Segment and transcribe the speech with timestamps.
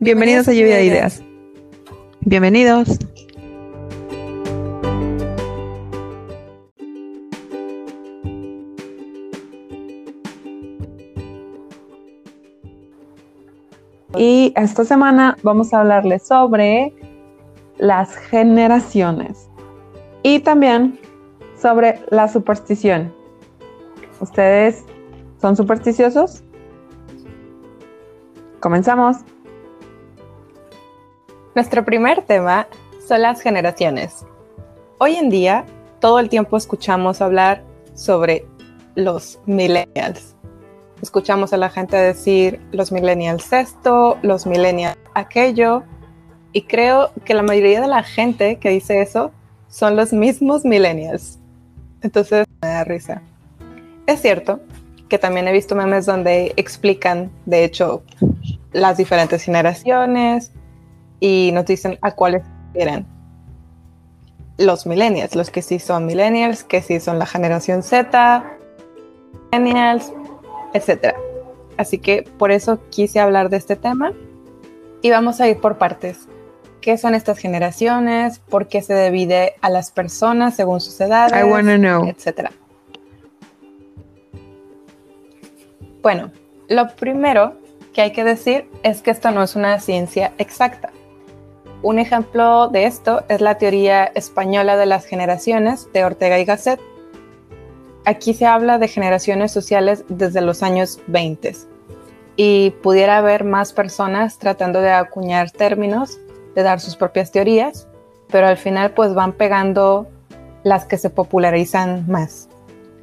[0.00, 1.24] Bienvenidos a Lluvia de Ideas.
[2.20, 3.00] Bienvenidos.
[14.16, 16.94] Y esta semana vamos a hablarles sobre
[17.78, 19.48] las generaciones
[20.22, 20.96] y también
[21.60, 23.12] sobre la superstición.
[24.20, 24.84] ¿Ustedes
[25.40, 26.44] son supersticiosos?
[28.60, 29.24] Comenzamos.
[31.58, 32.68] Nuestro primer tema
[33.08, 34.24] son las generaciones.
[34.98, 35.66] Hoy en día,
[35.98, 38.46] todo el tiempo escuchamos hablar sobre
[38.94, 40.36] los millennials.
[41.02, 45.82] Escuchamos a la gente decir los millennials esto, los millennials aquello,
[46.52, 49.32] y creo que la mayoría de la gente que dice eso
[49.66, 51.40] son los mismos millennials.
[52.02, 53.20] Entonces me da risa.
[54.06, 54.60] Es cierto
[55.08, 58.04] que también he visto memes donde explican, de hecho,
[58.70, 60.52] las diferentes generaciones
[61.20, 62.42] y nos dicen a cuáles
[62.74, 63.06] eran
[64.58, 68.44] los millennials, los que sí son millennials, que sí son la generación Z,
[69.52, 70.12] millennials,
[70.74, 71.14] etc.
[71.76, 74.12] Así que por eso quise hablar de este tema
[75.00, 76.28] y vamos a ir por partes.
[76.80, 78.40] ¿Qué son estas generaciones?
[78.40, 81.32] ¿Por qué se divide a las personas según sus edades?
[81.40, 82.06] I wanna know.
[82.06, 82.50] Etcétera.
[86.02, 86.30] Bueno,
[86.68, 87.56] lo primero
[87.92, 90.90] que hay que decir es que esto no es una ciencia exacta.
[91.82, 96.80] Un ejemplo de esto es la teoría española de las generaciones de Ortega y Gasset.
[98.04, 101.54] Aquí se habla de generaciones sociales desde los años 20
[102.36, 106.18] y pudiera haber más personas tratando de acuñar términos,
[106.56, 107.86] de dar sus propias teorías,
[108.28, 110.08] pero al final pues van pegando
[110.64, 112.48] las que se popularizan más.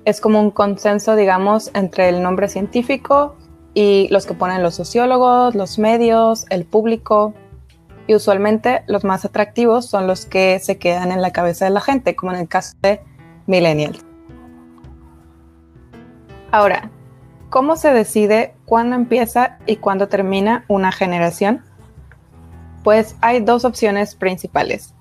[0.03, 3.35] Es como un consenso, digamos, entre el nombre científico
[3.73, 7.33] y los que ponen los sociólogos, los medios, el público,
[8.07, 11.81] y usualmente los más atractivos son los que se quedan en la cabeza de la
[11.81, 13.01] gente, como en el caso de
[13.47, 14.05] millennials.
[16.51, 16.89] Ahora,
[17.49, 21.63] ¿cómo se decide cuándo empieza y cuándo termina una generación?
[22.83, 24.93] Pues hay dos opciones principales.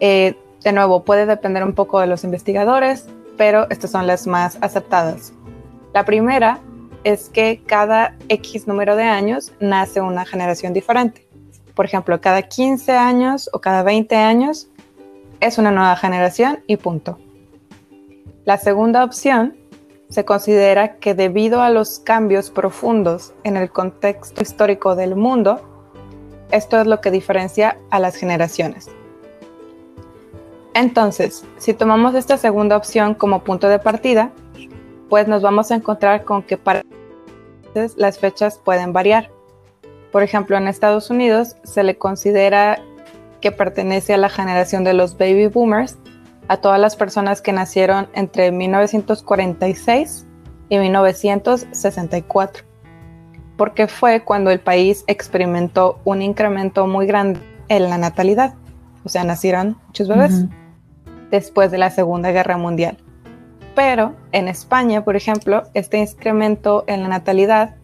[0.00, 3.08] Eh, de nuevo, puede depender un poco de los investigadores,
[3.38, 5.32] pero estas son las más aceptadas.
[5.94, 6.60] La primera
[7.02, 11.29] es que cada X número de años nace una generación diferente
[11.80, 14.68] por ejemplo, cada 15 años o cada 20 años
[15.40, 17.18] es una nueva generación y punto.
[18.44, 19.56] La segunda opción
[20.10, 25.62] se considera que debido a los cambios profundos en el contexto histórico del mundo,
[26.50, 28.90] esto es lo que diferencia a las generaciones.
[30.74, 34.32] Entonces, si tomamos esta segunda opción como punto de partida,
[35.08, 36.82] pues nos vamos a encontrar con que para
[37.96, 39.30] las fechas pueden variar.
[40.12, 42.80] Por ejemplo, en Estados Unidos se le considera
[43.40, 45.98] que pertenece a la generación de los baby boomers,
[46.48, 50.26] a todas las personas que nacieron entre 1946
[50.68, 52.64] y 1964,
[53.56, 58.54] porque fue cuando el país experimentó un incremento muy grande en la natalidad,
[59.04, 60.44] o sea, nacieron muchos bebés
[61.30, 62.98] después de la Segunda Guerra Mundial.
[63.76, 67.76] Pero en España, por ejemplo, este incremento en la natalidad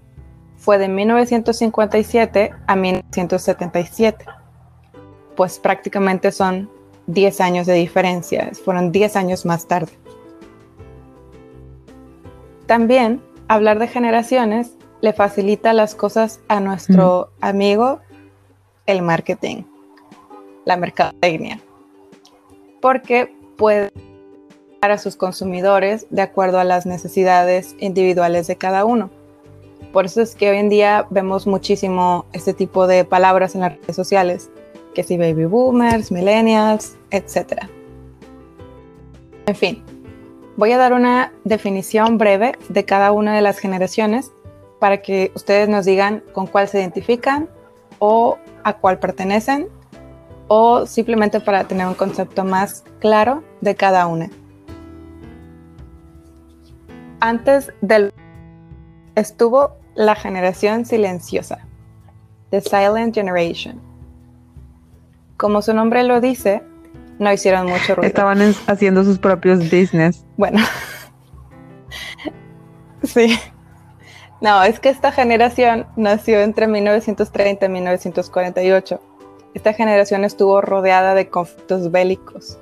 [0.56, 4.24] fue de 1957 a 1977.
[5.36, 6.70] Pues prácticamente son
[7.06, 9.92] 10 años de diferencia, fueron 10 años más tarde.
[12.66, 18.00] También hablar de generaciones le facilita las cosas a nuestro amigo
[18.86, 19.62] el marketing,
[20.64, 21.60] la mercadotecnia,
[22.80, 23.92] porque puede
[24.80, 29.10] a sus consumidores de acuerdo a las necesidades individuales de cada uno.
[29.92, 33.72] Por eso es que hoy en día vemos muchísimo este tipo de palabras en las
[33.76, 34.50] redes sociales,
[34.94, 37.64] que si baby boomers, millennials, etc.
[39.46, 39.82] En fin,
[40.56, 44.32] voy a dar una definición breve de cada una de las generaciones
[44.80, 47.48] para que ustedes nos digan con cuál se identifican
[47.98, 49.68] o a cuál pertenecen
[50.48, 54.30] o simplemente para tener un concepto más claro de cada una.
[57.20, 58.12] Antes del
[59.16, 61.66] estuvo la generación silenciosa,
[62.50, 63.80] The Silent Generation.
[65.36, 66.62] Como su nombre lo dice,
[67.18, 68.06] no hicieron mucho ruido.
[68.06, 70.24] Estaban haciendo sus propios business.
[70.36, 70.60] Bueno,
[73.02, 73.36] sí.
[74.40, 79.00] No, es que esta generación nació entre 1930 y 1948.
[79.54, 82.58] Esta generación estuvo rodeada de conflictos bélicos.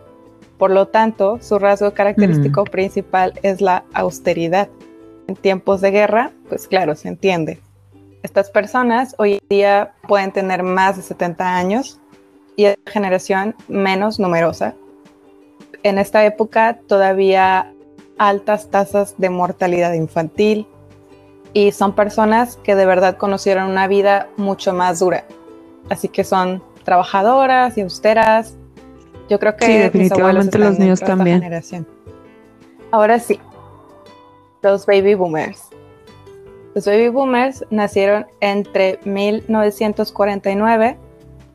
[0.57, 2.71] Por lo tanto, su rasgo característico mm.
[2.71, 4.69] principal es la austeridad
[5.27, 7.61] en tiempos de guerra, pues claro, se entiende.
[8.23, 11.99] Estas personas hoy en día pueden tener más de 70 años
[12.55, 14.77] y es generación menos numerosa.
[15.83, 17.73] En esta época todavía
[18.19, 20.69] altas tasas de mortalidad infantil
[21.55, 25.25] y son personas que de verdad conocieron una vida mucho más dura.
[25.91, 28.55] Así que son trabajadoras y austeras.
[29.29, 31.41] Yo creo que sí, definitivamente los niños también.
[31.41, 31.85] Generación.
[32.93, 33.41] Ahora sí,
[34.63, 35.74] los baby boomers.
[36.75, 40.99] Los baby boomers nacieron entre 1949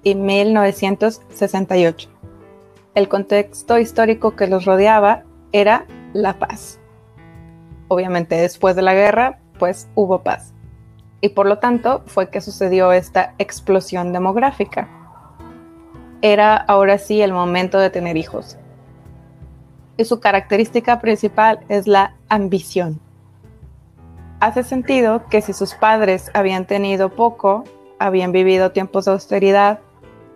[0.04, 2.10] y 1968.
[2.96, 6.80] El contexto histórico que los rodeaba era la paz.
[7.90, 10.54] Obviamente después de la guerra, pues hubo paz.
[11.20, 14.88] Y por lo tanto fue que sucedió esta explosión demográfica.
[16.22, 18.58] Era ahora sí el momento de tener hijos.
[19.98, 23.02] Y su característica principal es la ambición.
[24.40, 27.66] Hace sentido que si sus padres habían tenido poco,
[28.00, 29.80] habían vivido tiempos de austeridad,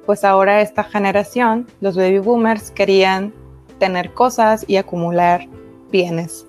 [0.06, 3.34] pues ahora esta generación, los baby boomers, querían
[3.80, 5.48] tener cosas y acumular
[5.90, 6.46] bienes.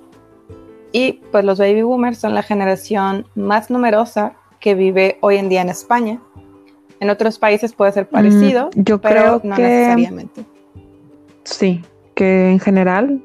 [0.91, 5.63] Y pues los baby boomers son la generación más numerosa que vive hoy en día
[5.63, 6.21] en España.
[6.99, 10.45] En otros países puede ser parecido, mm, yo creo no necesariamente.
[11.45, 11.85] Sí,
[12.15, 13.23] que en general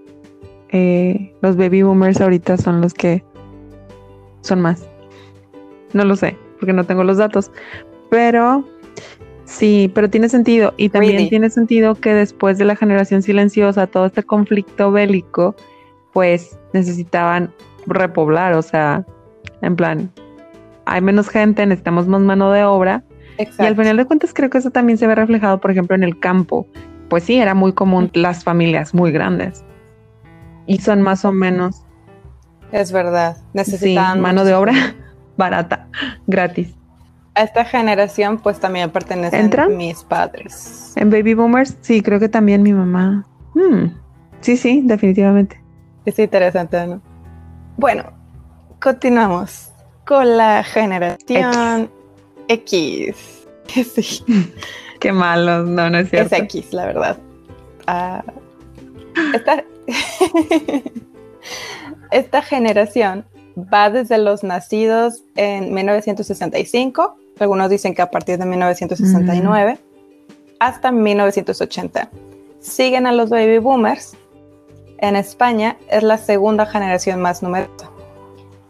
[0.69, 3.23] eh, los baby boomers ahorita son los que
[4.41, 4.88] son más.
[5.94, 7.51] No lo sé, porque no tengo los datos.
[8.09, 8.63] Pero
[9.45, 10.74] sí, pero tiene sentido.
[10.77, 15.56] Y también tiene sentido que después de la generación silenciosa, todo este conflicto bélico,
[16.13, 17.53] pues necesitaban
[17.86, 19.06] repoblar, o sea,
[19.62, 20.12] en plan,
[20.85, 23.03] hay menos gente, necesitamos más mano de obra.
[23.38, 26.03] Y al final de cuentas creo que eso también se ve reflejado, por ejemplo, en
[26.03, 26.68] el campo.
[27.09, 29.63] Pues sí, era muy común las familias muy grandes.
[30.65, 31.83] Y son más o menos.
[32.71, 34.74] Es verdad, necesitan mano de obra
[35.38, 35.88] barata,
[36.27, 36.75] gratis.
[37.36, 40.94] A esta generación pues también pertenecen mis padres.
[40.95, 43.25] En Baby Boomers, sí, creo que también mi mamá.
[43.54, 43.88] Hmm,
[44.42, 45.62] sí, sí, definitivamente.
[46.06, 47.01] Es interesante, ¿no?
[47.77, 48.04] Bueno,
[48.81, 49.71] continuamos
[50.06, 51.89] con la generación
[52.48, 53.36] X.
[53.69, 54.25] Sí.
[55.00, 56.36] Qué malo, no, no es cierto.
[56.36, 57.18] Es X, la verdad.
[59.33, 59.63] Esta,
[62.11, 63.25] esta generación
[63.57, 69.77] va desde los nacidos en 1965, algunos dicen que a partir de 1969,
[70.59, 72.09] hasta 1980.
[72.59, 74.17] Siguen a los baby boomers,
[74.97, 77.89] en España es la segunda generación más numerosa.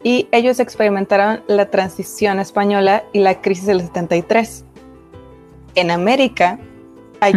[0.03, 4.63] Y ellos experimentaron la transición española y la crisis del 73.
[5.75, 6.59] En América
[7.19, 7.33] hay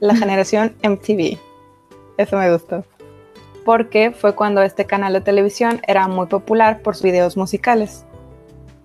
[0.00, 1.38] la generación MTV.
[2.16, 2.84] Eso me gustó.
[3.68, 8.06] Porque fue cuando este canal de televisión era muy popular por sus videos musicales.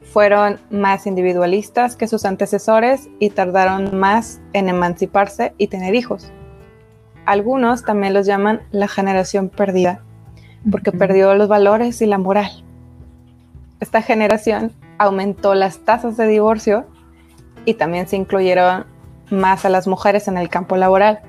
[0.01, 6.33] Fueron más individualistas que sus antecesores y tardaron más en emanciparse y tener hijos
[7.25, 10.01] algunos también los llaman la generación perdida,
[10.69, 12.63] porque perdió los valores y la moral.
[13.79, 16.85] Esta generación aumentó las tasas de divorcio
[17.65, 18.85] y también se incluyeron
[19.29, 21.21] más a las mujeres en el campo laboral.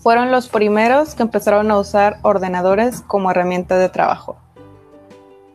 [0.00, 4.36] Fueron los primeros que empezaron a usar ordenadores como herramienta de trabajo.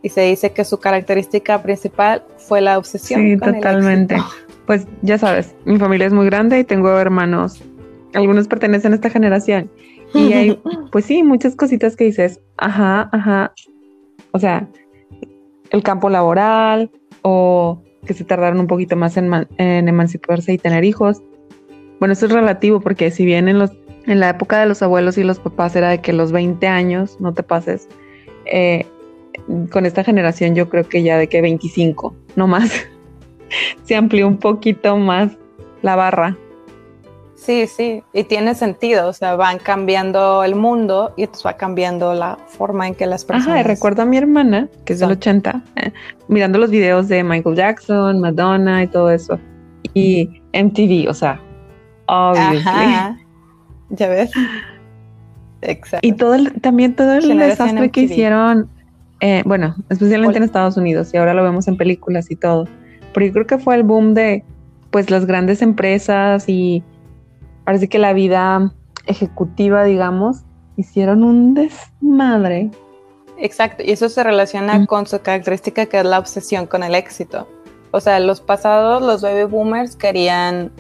[0.01, 3.22] Y se dice que su característica principal fue la obsesión.
[3.22, 4.17] Sí, totalmente.
[4.67, 7.62] pues ya sabes, mi familia es muy grande y tengo hermanos
[8.15, 9.70] algunos pertenecen a esta generación.
[10.13, 10.60] Y hay,
[10.91, 13.53] pues sí, muchas cositas que dices, ajá, ajá.
[14.31, 14.67] O sea,
[15.72, 16.91] el campo laboral
[17.22, 21.22] o que se tardaron un poquito más en, emanciparse y tener hijos.
[22.00, 23.72] Bueno, eso es relativo porque si bien en, los,
[24.07, 27.17] en la época de los abuelos y los papás era de que los 20 años,
[27.19, 27.88] no te pases,
[28.45, 28.85] eh,
[29.71, 32.71] con esta generación yo creo que ya de que 25, no más,
[33.83, 35.31] se amplió un poquito más
[35.81, 36.38] la barra.
[37.35, 42.13] Sí, sí, y tiene sentido, o sea, van cambiando el mundo y entonces va cambiando
[42.15, 43.50] la forma en que las personas...
[43.50, 45.91] Ajá, y recuerdo a mi hermana, que es del 80, eh,
[46.27, 49.38] mirando los videos de Michael Jackson, Madonna y todo eso,
[49.93, 51.39] y MTV, o sea,
[52.07, 52.62] obviously.
[52.65, 53.19] Ajá.
[53.89, 54.32] ¿Ya ves?
[55.62, 56.08] Exacto.
[56.08, 58.70] Y todo el, también todo el desastre que hicieron,
[59.20, 62.68] eh, bueno, especialmente en Estados Unidos, y ahora lo vemos en películas y todo,
[63.13, 64.44] pero yo creo que fue el boom de,
[64.92, 66.84] pues, las grandes empresas y
[67.63, 68.74] parece que la vida
[69.08, 70.44] ejecutiva, digamos,
[70.77, 72.72] hicieron un desmadre.
[73.38, 77.48] Exacto, y eso se relaciona con su característica que es la obsesión con el éxito.
[77.92, 80.72] O sea, los pasados, los baby boomers querían,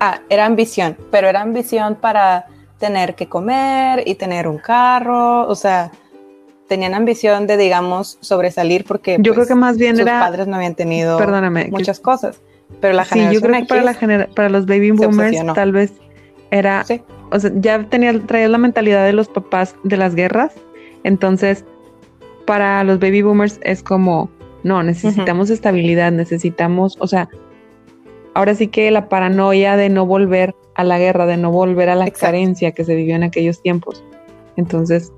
[0.00, 2.46] ah, era ambición, pero era ambición para
[2.78, 5.92] tener que comer y tener un carro, o sea,
[6.68, 10.56] tenían ambición de, digamos, sobresalir porque yo creo pues, que más bien sus padres no
[10.56, 11.18] habían tenido
[11.70, 12.40] muchas cosas.
[12.80, 15.92] Pero la generación sí, yo creo que para, la para los baby boomers tal vez
[16.50, 16.84] era,
[17.30, 20.52] o sea, ya tenía, traía la mentalidad de los papás de las guerras,
[21.04, 21.64] entonces
[22.46, 24.30] para los baby boomers es como,
[24.62, 27.28] no, necesitamos estabilidad, necesitamos, o sea,
[28.34, 31.94] ahora sí que la paranoia de no volver a la guerra, de no volver a
[31.94, 34.02] la carencia que se vivió en aquellos tiempos.
[34.56, 35.12] Entonces,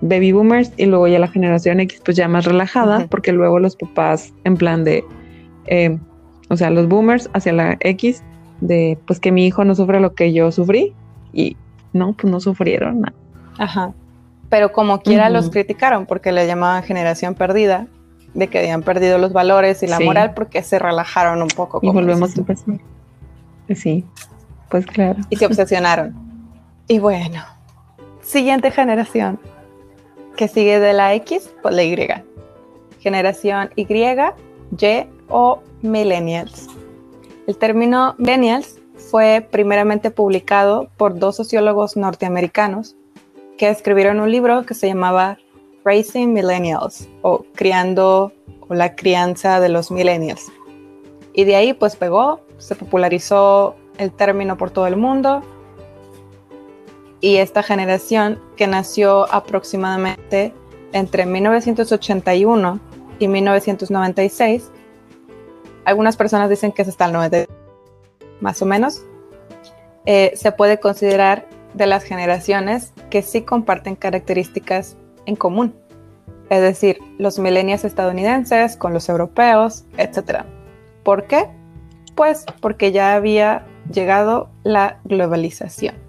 [0.00, 3.76] baby boomers y luego ya la generación X pues ya más relajada, porque luego los
[3.76, 5.04] papás en plan de,
[5.66, 5.98] eh,
[6.48, 8.22] o sea, los boomers hacia la X,
[8.60, 10.94] de pues que mi hijo no sufre lo que yo sufrí
[11.32, 11.56] y
[11.92, 13.14] no, pues no sufrieron nada.
[13.58, 13.92] Ajá.
[14.48, 17.86] Pero como quiera los criticaron porque le llamaban generación perdida,
[18.34, 21.80] de que habían perdido los valores y la moral porque se relajaron un poco.
[21.82, 22.74] Y volvemos a empezar.
[23.74, 24.04] Sí,
[24.70, 25.20] pues claro.
[25.30, 26.14] Y se obsesionaron.
[26.86, 27.42] y bueno,
[28.22, 29.38] siguiente generación
[30.36, 32.08] que sigue de la X, pues la Y.
[33.00, 36.68] Generación Y, Y o Millennials.
[37.46, 38.78] El término Millennials
[39.10, 42.96] fue primeramente publicado por dos sociólogos norteamericanos
[43.56, 45.38] que escribieron un libro que se llamaba
[45.88, 48.30] Raising Millennials o Criando
[48.68, 50.52] o la crianza de los millennials.
[51.32, 55.42] Y de ahí pues pegó, se popularizó el término por todo el mundo
[57.22, 60.52] y esta generación que nació aproximadamente
[60.92, 62.80] entre 1981
[63.18, 64.70] y 1996,
[65.86, 67.46] algunas personas dicen que es hasta el 90,
[68.40, 69.02] más o menos,
[70.04, 74.96] eh, se puede considerar de las generaciones que sí comparten características
[75.28, 75.74] en común,
[76.50, 80.44] es decir, los millennials estadounidenses con los europeos, etc.
[81.04, 81.46] ¿Por qué?
[82.16, 86.08] Pues porque ya había llegado la globalización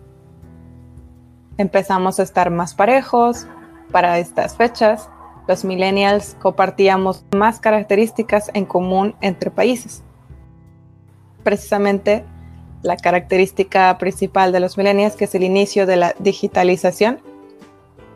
[1.59, 3.45] empezamos a estar más parejos
[3.91, 5.09] para estas fechas.
[5.47, 10.01] Los millennials compartíamos más características en común entre países.
[11.43, 12.23] Precisamente
[12.81, 17.19] la característica principal de los millennials, que es el inicio de la digitalización,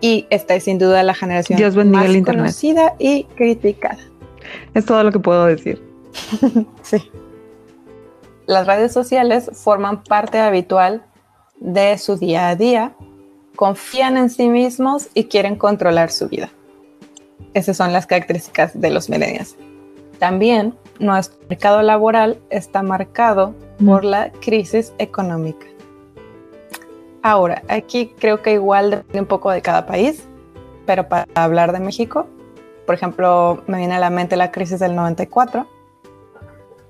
[0.04, 1.58] y esta es sin duda la generación
[1.90, 4.00] más conocida y criticada.
[4.74, 5.82] Es todo lo que puedo decir.
[6.82, 7.10] sí.
[8.46, 11.06] Las redes sociales forman parte habitual
[11.62, 12.94] de su día a día
[13.56, 16.50] confían en sí mismos y quieren controlar su vida.
[17.54, 19.56] Esas son las características de los millennials.
[20.20, 23.56] También nuestro mercado laboral está marcado
[23.86, 25.66] por la crisis económica.
[27.24, 30.24] Ahora, aquí creo que igual depende un poco de cada país,
[30.86, 32.28] pero para hablar de México,
[32.86, 35.66] por ejemplo, me viene a la mente la crisis del 94.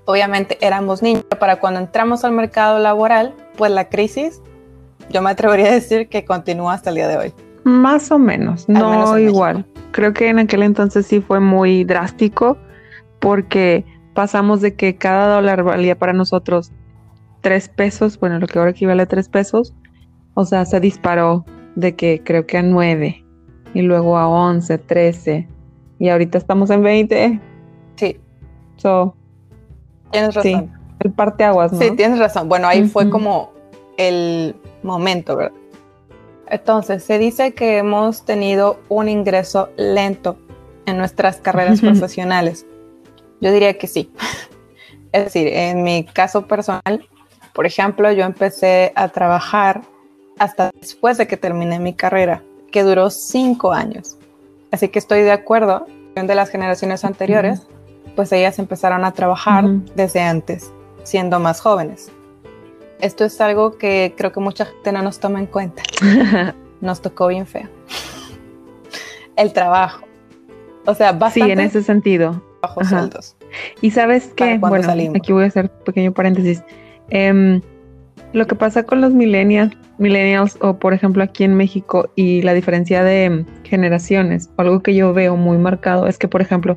[0.06, 4.42] Obviamente éramos niños, para cuando entramos al mercado laboral, pues la crisis
[5.08, 7.32] yo me atrevería a decir que continúa hasta el día de hoy.
[7.62, 9.64] Más o menos, no igual.
[9.92, 12.58] Creo que en aquel entonces sí fue muy drástico
[13.20, 16.72] porque pasamos de que cada dólar valía para nosotros
[17.40, 19.72] tres pesos, bueno, lo que ahora equivale a tres pesos,
[20.34, 21.44] o sea, se disparó
[21.76, 23.24] de que creo que a nueve
[23.72, 25.48] y luego a once, trece
[25.98, 27.40] y ahorita estamos en veinte.
[27.96, 28.20] Sí.
[28.76, 29.14] So,
[30.10, 30.72] tienes razón.
[31.00, 31.78] el parteaguas, ¿no?
[31.78, 32.48] Sí, tienes razón.
[32.48, 33.52] Bueno, ahí fue como
[33.96, 35.56] el momento, ¿verdad?
[36.48, 40.36] Entonces, se dice que hemos tenido un ingreso lento
[40.86, 42.66] en nuestras carreras profesionales.
[43.40, 44.10] Yo diría que sí.
[45.12, 47.08] Es decir, en mi caso personal,
[47.52, 49.82] por ejemplo, yo empecé a trabajar
[50.38, 54.16] hasta después de que terminé mi carrera, que duró cinco años.
[54.70, 57.66] Así que estoy de acuerdo de las generaciones anteriores,
[58.16, 59.64] pues ellas empezaron a trabajar
[59.96, 60.72] desde antes,
[61.02, 62.12] siendo más jóvenes
[63.04, 65.82] esto es algo que creo que mucha gente no nos toma en cuenta.
[66.80, 67.68] Nos tocó bien feo.
[69.36, 70.04] El trabajo.
[70.84, 71.46] O sea, bastante.
[71.46, 72.42] Sí, en ese sentido.
[72.60, 73.36] Bajos sueldos.
[73.80, 76.62] Y sabes que, bueno, aquí voy a hacer pequeño paréntesis.
[77.08, 77.62] Em,
[78.34, 82.52] lo que pasa con los millennials, millennials o por ejemplo aquí en México y la
[82.52, 86.76] diferencia de generaciones, algo que yo veo muy marcado es que por ejemplo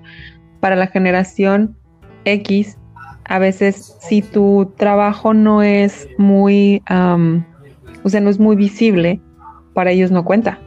[0.60, 1.76] para la generación
[2.26, 2.78] X
[3.28, 9.22] a veces si tu trabajo no es muy, o sea, no es muy visible,
[9.74, 10.60] para ellos no cuenta.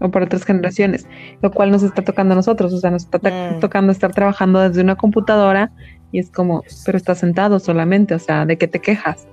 [0.00, 1.06] O para otras generaciones,
[1.42, 3.60] lo cual nos está tocando a nosotros, o sea, nos está mm.
[3.60, 5.70] tocando estar trabajando desde una computadora
[6.10, 9.28] y es como, pero estás sentado solamente, o sea, ¿de qué te quejas?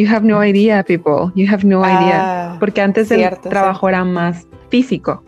[0.00, 1.30] You have no idea, people.
[1.34, 2.52] You have no idea.
[2.54, 5.22] Ah, Porque antes el trabajo era más físico.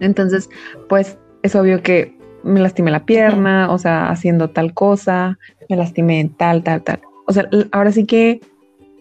[0.00, 0.50] Entonces,
[0.88, 6.28] pues es obvio que me lastimé la pierna, o sea, haciendo tal cosa, me lastimé
[6.36, 7.00] tal, tal, tal.
[7.28, 8.40] O sea, ahora sí que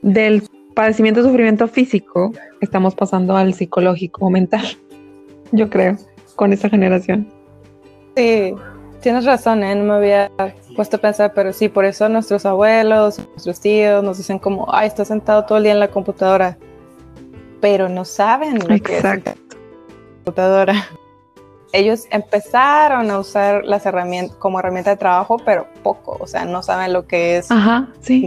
[0.04, 0.44] del
[0.76, 2.32] padecimiento sufrimiento físico
[2.62, 4.68] estamos pasando al psicológico o mental.
[5.52, 5.98] yo creo,
[6.36, 7.28] con esa generación.
[8.16, 8.54] Sí,
[9.02, 9.76] tienes razón, ¿eh?
[9.76, 10.32] no me había
[10.76, 14.88] puesto a pensar, pero sí, por eso nuestros abuelos, nuestros tíos nos dicen como, ay,
[14.88, 16.58] estás sentado todo el día en la computadora,
[17.60, 19.20] pero no saben lo que es la
[20.24, 20.88] computadora.
[21.74, 26.62] Ellos empezaron a usar las herramientas como herramienta de trabajo, pero poco, o sea, no
[26.62, 27.50] saben lo que es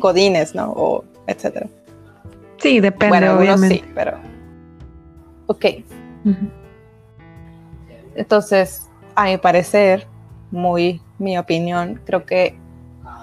[0.00, 0.72] godines, ¿no?
[0.72, 1.68] O etcétera.
[2.58, 3.76] Sí, depende, bueno, obviamente.
[3.76, 4.18] sí, pero...
[5.46, 5.66] Ok.
[8.14, 10.06] Entonces, a mi parecer,
[10.54, 12.56] muy mi opinión, creo que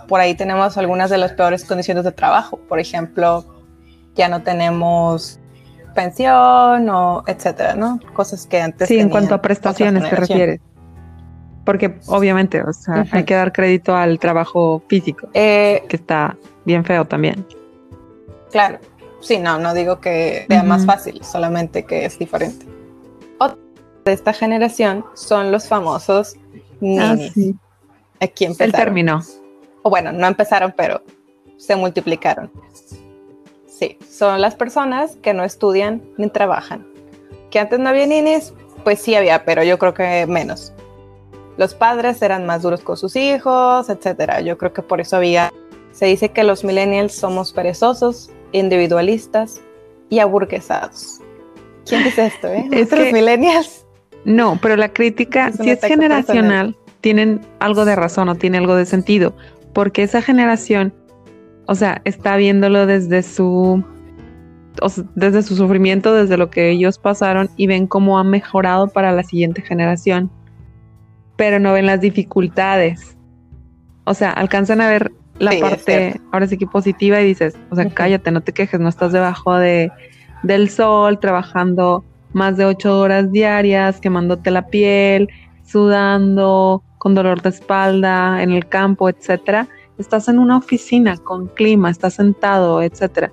[0.08, 2.58] por ahí tenemos algunas de las peores condiciones de trabajo.
[2.68, 3.46] Por ejemplo,
[4.14, 5.40] ya no tenemos
[5.96, 8.00] pensión o etcétera, ¿no?
[8.14, 8.88] Cosas que antes.
[8.88, 10.60] Sí, en cuanto a prestaciones te refieres.
[11.66, 16.36] Porque obviamente, o sea, hay que dar crédito al trabajo físico, eh, que está
[16.66, 17.46] bien feo también.
[18.52, 18.80] Claro,
[19.22, 22.66] sí, no, no digo que sea más fácil, solamente que es diferente.
[23.38, 23.58] Otra
[24.06, 26.36] de esta generación son los famosos
[27.00, 27.16] Ah,
[28.20, 28.76] Aquí empezaron.
[28.76, 29.22] El término.
[29.84, 31.02] O bueno, no empezaron, pero
[31.58, 32.52] se multiplicaron.
[33.68, 36.88] Sí, son las personas que no estudian ni trabajan.
[37.50, 40.72] Que antes no había ninis, pues sí había, pero yo creo que menos.
[41.58, 44.42] Los padres eran más duros con sus hijos, etcétera.
[44.42, 45.52] Yo creo que por eso había.
[45.92, 49.62] Se dice que los millennials somos perezosos, individualistas
[50.10, 51.20] y aburguesados.
[51.86, 52.68] ¿Quién dice esto, eh?
[52.72, 53.81] Es millennials
[54.26, 58.86] no, pero la crítica, si es generacional, tienen algo de razón o tiene algo de
[58.86, 59.36] sentido,
[59.74, 60.94] porque esa generación,
[61.66, 63.84] o sea, está viéndolo desde su,
[65.16, 69.24] desde su sufrimiento, desde lo que ellos pasaron y ven cómo ha mejorado para la
[69.24, 70.30] siguiente generación,
[71.36, 73.18] pero no ven las dificultades.
[74.04, 77.90] O sea, alcanzan a ver la parte, ahora sí que positiva y dices, o sea,
[77.90, 79.92] cállate, no te quejes, no estás debajo de,
[80.44, 85.28] del sol trabajando más de ocho horas diarias, quemándote la piel,
[85.64, 89.68] sudando, con dolor de espalda, en el campo, etcétera.
[89.98, 93.32] Estás en una oficina con clima, estás sentado, etcétera.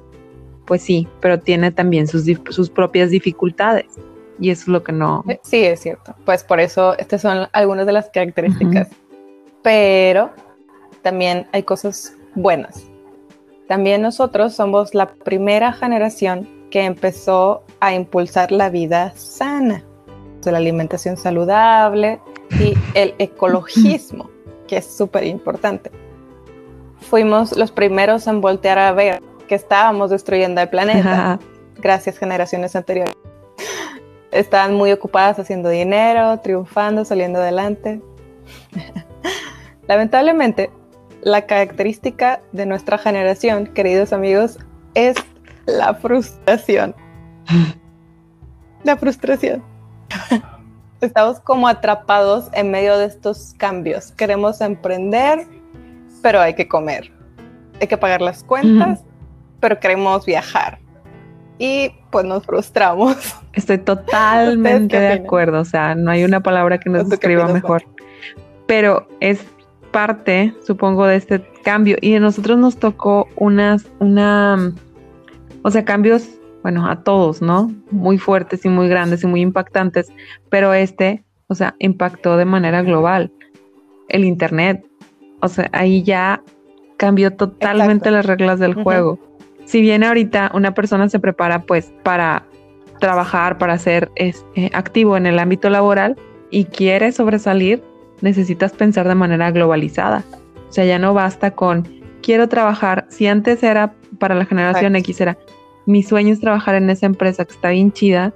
[0.67, 3.87] Pues sí, pero tiene también sus, sus propias dificultades.
[4.41, 5.25] Y eso es lo que no.
[5.29, 6.15] Eh, sí, es cierto.
[6.25, 8.89] Pues por eso estas son algunas de las características.
[9.63, 10.31] Pero
[11.03, 12.89] también hay cosas buenas.
[13.67, 19.85] También nosotros somos la primera generación que empezó a impulsar la vida sana,
[20.51, 24.31] la alimentación saludable y el ecologismo,
[24.67, 25.91] que es súper importante.
[27.01, 31.39] Fuimos los primeros en voltear a ver que estábamos destruyendo el planeta,
[31.77, 33.15] gracias generaciones anteriores.
[34.31, 38.03] Estaban muy ocupadas haciendo dinero, triunfando, saliendo adelante.
[39.87, 40.71] Lamentablemente,
[41.23, 44.59] la característica de nuestra generación, queridos amigos,
[44.95, 45.17] es
[45.69, 46.95] la frustración.
[48.85, 49.63] La frustración.
[51.01, 54.11] Estamos como atrapados en medio de estos cambios.
[54.13, 55.47] Queremos emprender,
[56.23, 57.13] pero hay que comer.
[57.81, 59.05] Hay que pagar las cuentas,
[59.61, 60.81] pero queremos viajar.
[61.59, 63.17] Y pues nos frustramos.
[63.53, 65.61] Estoy totalmente de acuerdo.
[65.61, 67.85] O sea, no hay una palabra que nos describa mejor.
[68.67, 69.41] Pero es
[69.93, 71.97] parte, supongo, de este cambio.
[72.01, 74.73] Y a nosotros nos tocó unas, una
[75.62, 76.29] o sea, cambios,
[76.62, 77.73] bueno, a todos, ¿no?
[77.90, 80.12] Muy fuertes y muy grandes y muy impactantes,
[80.51, 83.33] pero este, o sea, impactó de manera global.
[84.09, 84.87] El Internet,
[85.40, 86.42] o sea, ahí ya
[86.97, 89.18] cambió totalmente las reglas del juego.
[89.64, 92.47] Si bien ahorita una persona se prepara pues para
[93.01, 96.16] trabajar, para ser este, activo en el ámbito laboral
[96.51, 97.83] y quiere sobresalir,
[98.21, 100.25] necesitas pensar de manera globalizada.
[100.68, 101.87] O sea, ya no basta con
[102.23, 103.07] quiero trabajar.
[103.09, 105.39] Si antes era para la generación X era,
[105.87, 108.35] mi sueño es trabajar en esa empresa que está bien chida,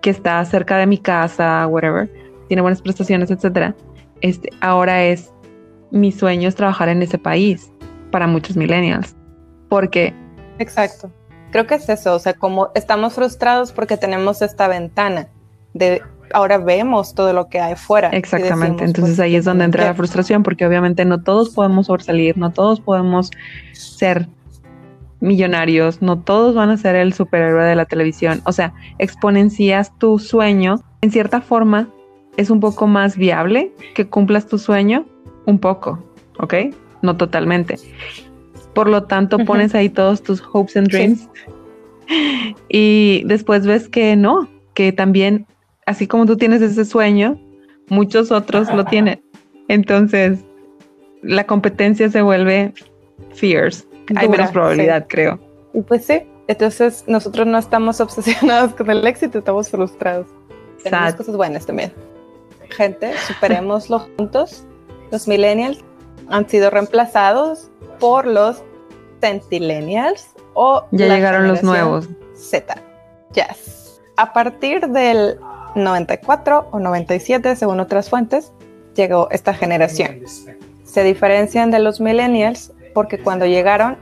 [0.00, 2.10] que está cerca de mi casa, whatever,
[2.48, 3.74] tiene buenas prestaciones, etcétera.
[4.20, 5.32] Este, ahora es
[5.90, 7.70] mi sueño es trabajar en ese país
[8.10, 9.14] para muchos millennials.
[9.68, 10.14] Porque
[10.58, 11.10] Exacto.
[11.50, 15.28] Creo que es eso, o sea, como estamos frustrados porque tenemos esta ventana
[15.72, 18.08] de ahora vemos todo lo que hay fuera.
[18.10, 22.36] Exactamente, entonces pues, ahí es donde entra la frustración porque obviamente no todos podemos sobresalir,
[22.38, 23.30] no todos podemos
[23.72, 24.28] ser
[25.20, 28.42] millonarios, no todos van a ser el superhéroe de la televisión.
[28.44, 31.88] O sea, exponencias tu sueño, en cierta forma
[32.36, 35.06] es un poco más viable que cumplas tu sueño,
[35.46, 36.04] un poco,
[36.38, 36.54] ¿ok?
[37.02, 37.78] No totalmente.
[38.74, 41.28] Por lo tanto, pones ahí todos tus hopes and dreams
[42.68, 45.46] y después ves que no, que también,
[45.86, 47.40] así como tú tienes ese sueño,
[47.88, 49.22] muchos otros lo tienen.
[49.68, 50.40] Entonces,
[51.22, 52.72] la competencia se vuelve
[53.32, 53.84] fierce
[54.16, 55.38] hay menos probabilidad, creo.
[55.72, 60.26] Y pues sí, entonces nosotros no estamos obsesionados con el éxito, estamos frustrados.
[60.82, 61.92] tenemos cosas buenas también.
[62.70, 64.64] Gente, superémoslo juntos.
[65.10, 65.80] Los millennials
[66.28, 67.70] han sido reemplazados
[68.00, 68.62] por los
[69.20, 72.08] centillennials o ya llegaron los nuevos.
[72.34, 72.74] Z.
[73.34, 74.00] Yes.
[74.16, 75.38] A partir del
[75.74, 78.52] 94 o 97, según otras fuentes,
[78.94, 80.20] llegó esta generación.
[80.84, 83.98] Se diferencian de los millennials porque cuando llegaron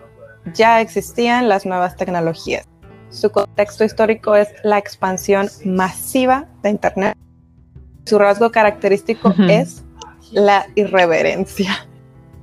[0.54, 2.66] ya existían las nuevas tecnologías.
[3.10, 7.16] Su contexto histórico es la expansión masiva de Internet.
[8.06, 9.84] Su rasgo característico es
[10.32, 11.86] la irreverencia.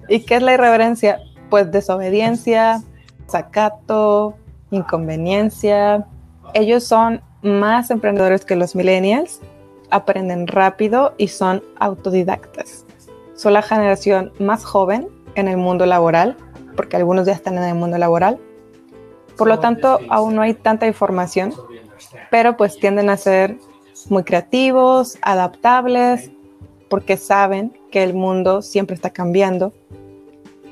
[0.07, 1.19] ¿Y qué es la irreverencia?
[1.49, 2.81] Pues desobediencia,
[3.27, 4.35] sacato,
[4.71, 6.05] inconveniencia.
[6.53, 9.41] Ellos son más emprendedores que los millennials,
[9.89, 12.86] aprenden rápido y son autodidactas.
[13.36, 16.38] Son la generación más joven en el mundo laboral,
[16.75, 18.39] porque algunos ya están en el mundo laboral.
[19.38, 21.54] Por lo tanto, aún no hay tanta información,
[22.30, 23.58] pero pues tienden a ser
[24.10, 26.32] muy creativos, adaptables,
[26.89, 29.71] porque saben que el mundo siempre está cambiando.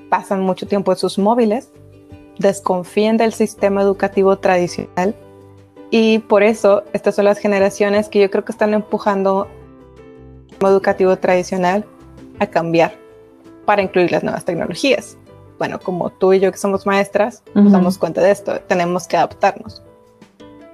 [0.10, 1.72] Pasan mucho tiempo en sus móviles,
[2.40, 5.16] desconfían del sistema educativo tradicional
[5.90, 10.70] y por eso estas son las generaciones que yo creo que están empujando el sistema
[10.70, 11.86] educativo tradicional
[12.40, 12.94] a cambiar
[13.66, 15.18] para incluir las nuevas tecnologías.
[15.58, 19.18] Bueno, como tú y yo que somos maestras, nos damos cuenta de esto, tenemos que
[19.18, 19.82] adaptarnos.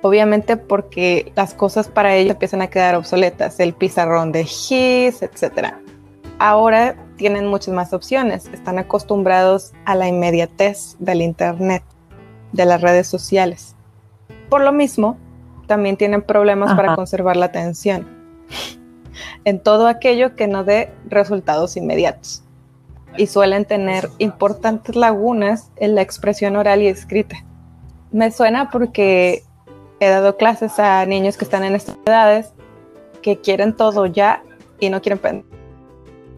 [0.01, 5.75] Obviamente porque las cosas para ellos empiezan a quedar obsoletas, el pizarrón de GIS, etc.
[6.39, 11.83] Ahora tienen muchas más opciones, están acostumbrados a la inmediatez del Internet,
[12.51, 13.77] de las redes sociales.
[14.53, 15.17] Por lo mismo,
[15.65, 18.07] también tienen problemas para conservar la atención
[19.45, 22.43] en todo aquello que no dé resultados inmediatos
[23.17, 27.43] y suelen tener importantes lagunas en la expresión oral y escrita.
[28.11, 29.41] Me suena porque
[29.99, 32.53] he dado clases a niños que están en estas edades
[33.23, 34.43] que quieren todo ya
[34.79, 35.45] y no quieren aprender.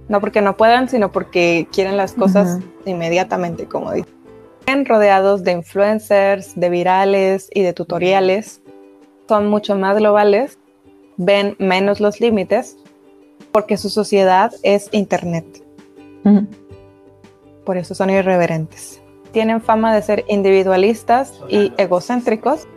[0.08, 4.15] No porque no puedan, sino porque quieren las cosas inmediatamente, como dicen.
[4.86, 8.62] Rodeados de influencers, de virales y de tutoriales,
[9.28, 10.60] son mucho más globales,
[11.18, 12.78] ven menos los límites
[13.52, 15.46] porque su sociedad es Internet.
[17.64, 19.02] Por eso son irreverentes.
[19.32, 22.68] Tienen fama de ser individualistas y egocéntricos,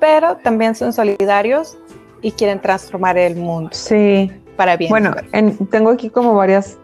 [0.00, 1.78] pero también son solidarios
[2.20, 3.70] y quieren transformar el mundo.
[3.72, 4.30] Sí.
[4.56, 4.90] Para bien.
[4.90, 5.14] Bueno,
[5.70, 6.78] tengo aquí como varias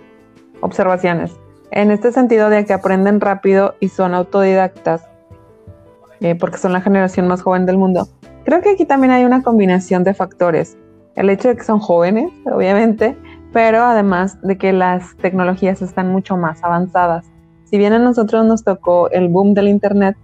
[0.61, 1.33] observaciones.
[1.73, 5.07] En este sentido de que aprenden rápido y son autodidactas,
[6.21, 8.09] eh, porque son la generación más joven del mundo,
[8.45, 10.77] creo que aquí también hay una combinación de factores.
[11.15, 13.17] El hecho de que son jóvenes, obviamente,
[13.53, 17.27] pero además de que las tecnologías están mucho más avanzadas.
[17.65, 20.17] Si bien a nosotros nos tocó el boom del Internet,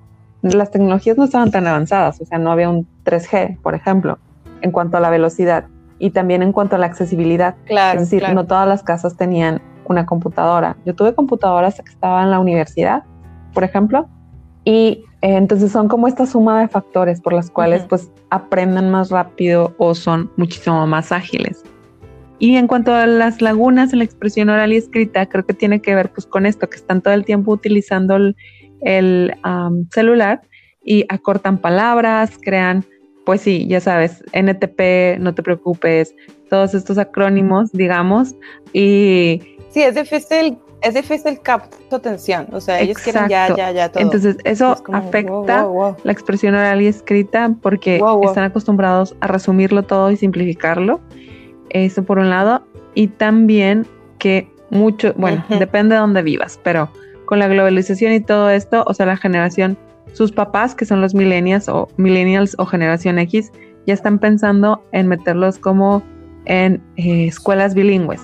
[0.42, 4.18] las tecnologías no estaban tan avanzadas, o sea, no había un 3G, por ejemplo,
[4.62, 5.66] en cuanto a la velocidad
[5.98, 7.54] y también en cuanto a la accesibilidad.
[7.66, 10.77] Claro, es decir, no todas las casas tenían una computadora.
[10.85, 13.05] Yo tuve computadoras que estaba en la universidad,
[13.53, 14.09] por ejemplo,
[14.64, 19.11] y eh, entonces son como esta suma de factores por las cuales pues aprenden más
[19.11, 21.62] rápido o son muchísimo más ágiles.
[22.38, 25.81] Y en cuanto a las lagunas en la expresión oral y escrita, creo que tiene
[25.81, 28.37] que ver pues con esto, que están todo el tiempo utilizando el,
[29.90, 30.42] celular
[30.85, 32.85] y acortan palabras, crean,
[33.25, 36.14] pues sí, ya sabes, NTP, no te preocupes,
[36.51, 38.35] todos estos acrónimos, digamos,
[38.72, 39.56] y...
[39.77, 43.91] Sí, es difícil, es difícil captar su atención, o sea, ellos quieren ya, ya, ya
[43.91, 44.03] todo.
[44.03, 45.69] Entonces, eso afecta
[46.03, 51.03] la expresión oral y escrita porque están acostumbrados a resumirlo todo y simplificarlo
[51.69, 52.62] eso por un lado.
[52.95, 53.87] Y también
[54.19, 56.91] que mucho, bueno, depende de dónde vivas, pero
[57.27, 59.77] con la globalización y todo esto, o sea, la generación,
[60.15, 63.53] sus papás, que son los millennials o millennials o generación X,
[63.87, 66.03] ya están pensando en meterlos como
[66.47, 68.23] en eh, escuelas bilingües.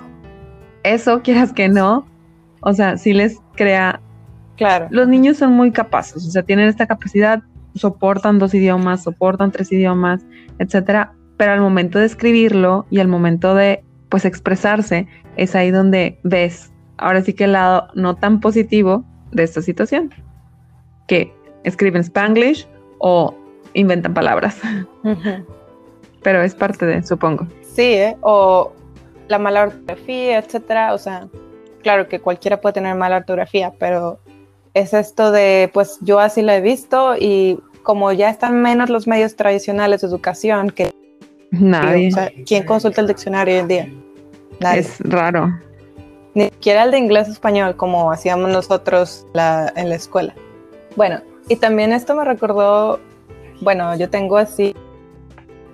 [0.82, 2.06] Eso, quieras que no,
[2.60, 4.00] o sea, si les crea...
[4.56, 4.88] Claro.
[4.90, 7.42] Los niños son muy capaces, o sea, tienen esta capacidad,
[7.74, 10.24] soportan dos idiomas, soportan tres idiomas,
[10.58, 16.20] etcétera, pero al momento de escribirlo y al momento de pues expresarse, es ahí donde
[16.22, 20.14] ves ahora sí que el lado no tan positivo de esta situación,
[21.08, 21.32] que
[21.64, 22.68] escriben spanglish
[22.98, 23.34] o
[23.74, 24.60] inventan palabras.
[26.22, 27.48] Pero es parte de, supongo.
[27.62, 28.16] Sí, ¿eh?
[28.20, 28.72] o
[29.32, 30.94] la mala ortografía, etcétera.
[30.94, 31.26] O sea,
[31.82, 34.20] claro que cualquiera puede tener mala ortografía, pero
[34.74, 39.08] es esto de, pues yo así lo he visto y como ya están menos los
[39.08, 40.92] medios tradicionales de educación que
[41.52, 42.10] Nadie.
[42.46, 43.88] ¿Quién consulta el diccionario hoy en día?
[44.58, 44.80] Nadie.
[44.80, 45.52] Es raro.
[46.34, 50.34] Ni siquiera el de inglés español, como hacíamos nosotros en la escuela.
[50.96, 53.00] Bueno, y también esto me recordó,
[53.60, 54.74] bueno, yo tengo así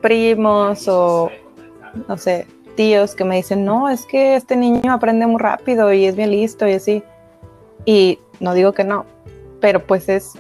[0.01, 1.31] primos o
[2.09, 2.47] no sé,
[2.79, 6.31] tíos que me dicen, no, es que este niño aprende muy rápido y es bien
[6.31, 7.03] listo y así.
[7.85, 9.05] Y no digo que no,
[9.61, 10.35] pero pues es,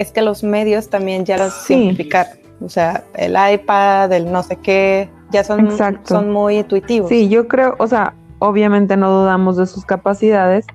[0.00, 2.36] es que los medios también ya los simplificaron.
[2.60, 5.70] O sea, el iPad, el no sé qué, ya son,
[6.02, 7.08] son muy intuitivos.
[7.08, 10.66] Sí, yo creo, o sea, obviamente no dudamos de sus capacidades,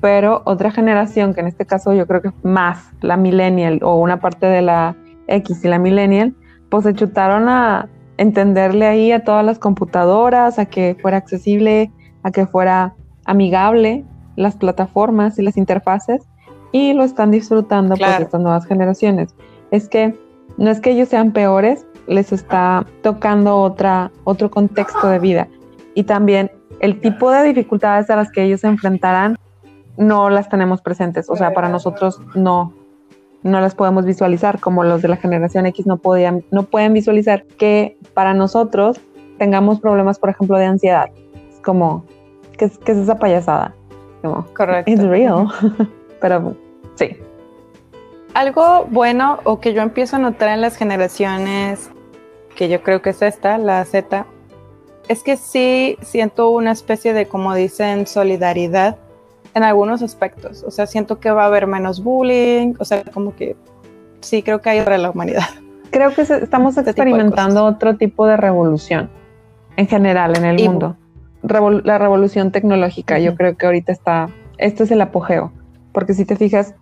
[0.00, 4.20] pero otra generación, que en este caso yo creo que más la millennial o una
[4.20, 6.34] parte de la X y la millennial,
[6.70, 7.90] pues se chutaron a
[8.22, 11.90] entenderle ahí a todas las computadoras, a que fuera accesible,
[12.22, 14.04] a que fuera amigable
[14.36, 16.22] las plataformas y las interfaces
[16.72, 19.34] y lo están disfrutando pues, estas nuevas generaciones.
[19.70, 20.18] Es que
[20.56, 25.48] no es que ellos sean peores, les está tocando otra, otro contexto de vida.
[25.94, 29.36] Y también el tipo de dificultades a las que ellos se enfrentarán
[29.96, 31.28] no las tenemos presentes.
[31.28, 32.72] O sea, para nosotros no,
[33.42, 37.44] no las podemos visualizar, como los de la generación X no, podían, no pueden visualizar
[37.44, 39.00] que para nosotros
[39.38, 41.10] tengamos problemas, por ejemplo, de ansiedad.
[41.50, 42.04] Es como,
[42.56, 43.74] ¿qué es, qué es esa payasada?
[44.54, 44.90] Correcto.
[44.90, 45.48] It's real.
[46.20, 46.56] Pero
[46.94, 47.16] sí.
[48.34, 51.90] Algo bueno o que yo empiezo a notar en las generaciones,
[52.54, 54.26] que yo creo que es esta, la Z,
[55.08, 58.96] es que sí siento una especie de, como dicen, solidaridad
[59.54, 60.64] en algunos aspectos.
[60.66, 63.56] O sea, siento que va a haber menos bullying, o sea, como que
[64.20, 65.44] sí creo que hay para la humanidad.
[65.90, 69.10] Creo que estamos este experimentando otro tipo de revolución
[69.76, 70.96] en general en el mundo.
[71.42, 75.52] la revolución tecnológica, yo creo que ahorita está, esto es el apogeo,
[75.92, 76.74] porque si te fijas,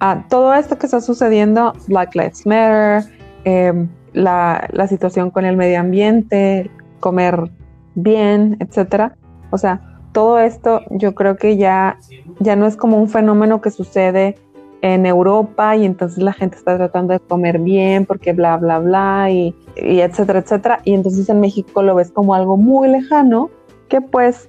[0.00, 3.04] a todo esto que está sucediendo, Black Lives Matter,
[3.44, 7.50] em, la, la situación con el medio ambiente, comer
[7.94, 9.16] bien, etcétera.
[9.50, 11.98] O sea, todo esto yo creo que ya,
[12.38, 14.38] ya no es como un fenómeno que sucede
[14.80, 19.28] en Europa y entonces la gente está tratando de comer bien porque bla, bla, bla
[19.30, 20.80] y, etcétera, etcétera.
[20.84, 23.50] Y entonces en México lo ves como algo muy lejano
[23.88, 24.48] que pues,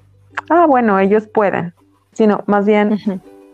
[0.51, 1.73] ah, bueno, ellos pueden,
[2.13, 2.99] sino más bien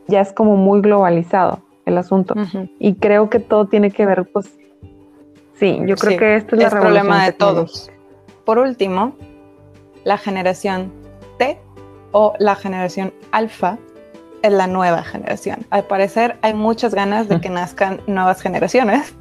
[0.07, 2.35] ya es como muy globalizado el asunto.
[2.77, 4.59] Y creo que todo tiene que ver, pues,
[5.53, 7.89] sí, yo creo que esto es, el problema de todos.
[8.43, 9.13] Por último,
[10.03, 10.91] la generación
[11.37, 11.57] T
[12.11, 13.77] o la generación alfa
[14.41, 15.65] es la nueva generación.
[15.69, 19.13] Al parecer hay muchas ganas de que nazcan nuevas generaciones.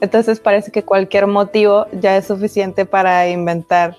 [0.00, 3.96] Entonces parece que cualquier motivo ya es suficiente para inventar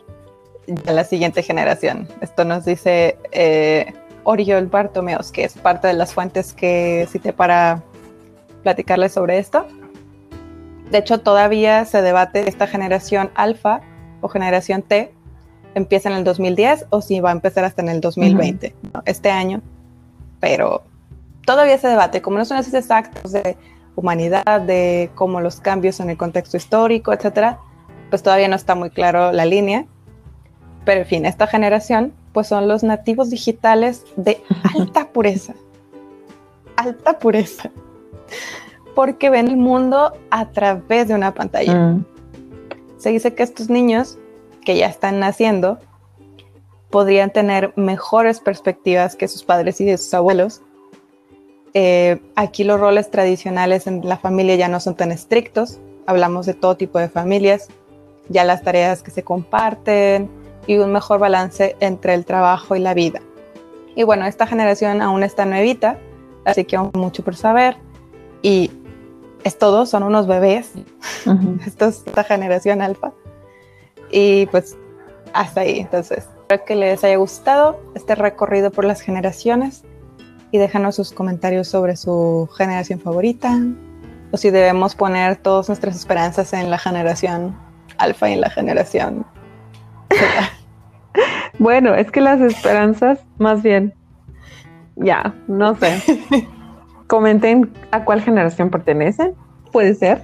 [0.85, 2.07] la siguiente generación.
[2.21, 3.93] Esto nos dice eh,
[4.23, 7.83] Oriol Bartomeos, que es parte de las fuentes que cité para
[8.63, 9.65] platicarles sobre esto.
[10.89, 13.81] De hecho, todavía se debate esta generación alfa
[14.21, 15.13] o generación T
[15.75, 18.73] empieza en el 2010 o si va a empezar hasta en el 2020,
[19.05, 19.61] este año.
[20.39, 20.83] Pero
[21.45, 23.55] todavía se debate, como no son esos exactos de
[23.95, 27.59] humanidad, de cómo los cambios en el contexto histórico, etcétera,
[28.09, 29.85] pues todavía no está muy claro la línea.
[30.85, 34.41] Pero en fin, esta generación, pues son los nativos digitales de
[34.79, 35.53] alta pureza.
[36.77, 37.69] alta pureza.
[38.95, 41.73] Porque ven el mundo a través de una pantalla.
[41.73, 42.05] Mm.
[42.97, 44.17] Se dice que estos niños
[44.65, 45.79] que ya están naciendo
[46.89, 50.61] podrían tener mejores perspectivas que sus padres y de sus abuelos.
[51.73, 56.53] Eh, aquí los roles tradicionales en la familia ya no son tan estrictos, hablamos de
[56.53, 57.67] todo tipo de familias,
[58.29, 60.29] ya las tareas que se comparten
[60.67, 63.21] y un mejor balance entre el trabajo y la vida.
[63.95, 65.97] Y bueno, esta generación aún está nuevita,
[66.45, 67.77] así que aún mucho por saber.
[68.41, 68.71] Y
[69.43, 70.71] es todo, son unos bebés,
[71.65, 73.11] esta generación alfa.
[74.11, 74.77] Y pues
[75.33, 75.79] hasta ahí.
[75.79, 79.83] Entonces, espero que les haya gustado este recorrido por las generaciones
[80.51, 83.59] y déjanos sus comentarios sobre su generación favorita
[84.31, 87.57] o si debemos poner todas nuestras esperanzas en la generación
[87.97, 89.25] alfa y en la generación
[91.59, 93.93] bueno, es que las esperanzas, más bien,
[94.95, 96.01] ya, no sé.
[97.07, 99.33] Comenten a cuál generación pertenecen,
[99.71, 100.23] puede ser,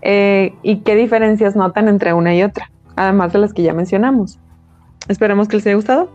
[0.00, 4.38] eh, y qué diferencias notan entre una y otra además de las que ya mencionamos.
[5.08, 6.10] Esperamos que les haya gustado.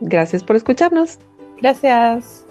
[0.00, 1.18] Gracias por escucharnos.
[1.60, 2.46] Gracias.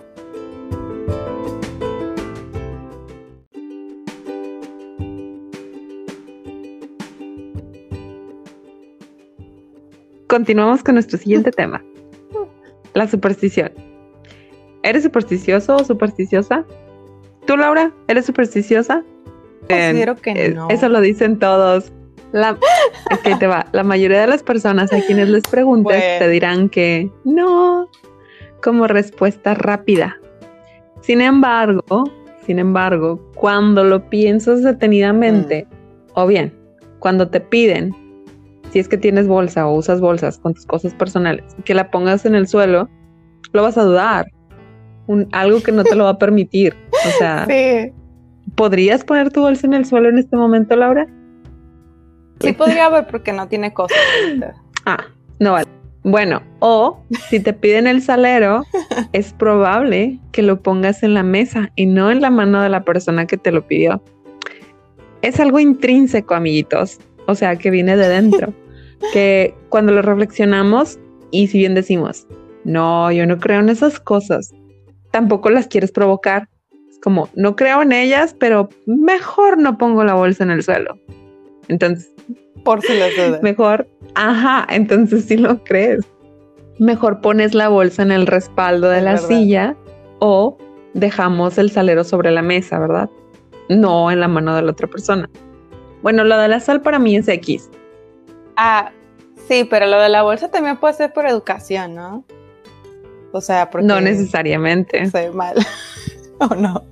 [10.28, 11.84] Continuamos con nuestro siguiente tema.
[12.94, 13.72] La superstición.
[14.84, 16.66] ¿Eres supersticioso o supersticiosa?
[17.46, 19.04] ¿Tú, Laura, eres supersticiosa?
[19.68, 20.70] Considero que no.
[20.70, 21.92] Eso lo dicen todos.
[22.34, 22.58] La,
[23.40, 23.68] te va.
[23.72, 27.88] La mayoría de las personas a quienes les preguntes te dirán que no,
[28.62, 30.18] como respuesta rápida.
[31.02, 32.04] Sin embargo,
[32.46, 36.12] sin embargo, cuando lo piensas detenidamente, mm.
[36.16, 36.54] o bien,
[37.00, 37.96] cuando te piden
[38.72, 42.26] si es que tienes bolsa o usas bolsas con tus cosas personales, que la pongas
[42.26, 42.90] en el suelo,
[43.52, 44.26] lo vas a dudar.
[45.06, 46.74] Un, algo que no te lo va a permitir.
[47.06, 47.46] O sea,
[48.56, 51.08] ¿podrías poner tu bolsa en el suelo en este momento, Laura?
[52.40, 53.98] Sí podría haber porque no tiene cosas.
[54.86, 55.06] ah,
[55.40, 55.68] no vale.
[56.04, 58.66] Bueno, o si te piden el salero,
[59.14, 62.84] es probable que lo pongas en la mesa y no en la mano de la
[62.84, 64.04] persona que te lo pidió.
[65.22, 68.54] Es algo intrínseco, amiguitos, o sea, que viene de dentro,
[69.14, 71.00] que cuando lo reflexionamos
[71.32, 72.28] y si bien decimos,
[72.66, 74.54] no, yo no creo en esas cosas,
[75.12, 76.50] tampoco las quieres provocar.
[76.90, 80.98] Es como, no creo en ellas, pero mejor no pongo la bolsa en el suelo.
[81.68, 82.12] Entonces,
[82.64, 83.42] por si las dudas.
[83.42, 86.06] Mejor, ajá, entonces si lo crees.
[86.80, 89.76] Mejor pones la bolsa en el respaldo de la silla
[90.20, 90.58] o
[90.94, 93.10] dejamos el salero sobre la mesa, ¿verdad?
[93.70, 95.30] No en la mano de la otra persona.
[96.02, 97.70] Bueno, lo de la sal para mí es X.
[98.56, 98.92] Ah,
[99.48, 102.26] sí, pero lo de la bolsa también puede ser por educación, ¿no?
[103.32, 103.88] O sea, porque...
[103.88, 105.10] No necesariamente.
[105.10, 105.56] Soy mal.
[106.40, 106.84] ¿O no?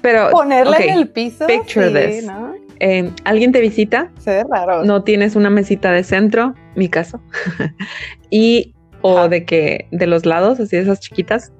[0.00, 0.30] Pero...
[0.30, 1.46] Ponerla en el piso.
[1.46, 2.24] Picture this.
[2.24, 2.54] ¿no?
[2.80, 4.10] Eh, alguien te visita.
[4.18, 4.84] Se ve raro.
[4.84, 7.20] No tienes una mesita de centro, mi caso.
[8.30, 11.52] y, o de que, de los lados, así esas chiquitas.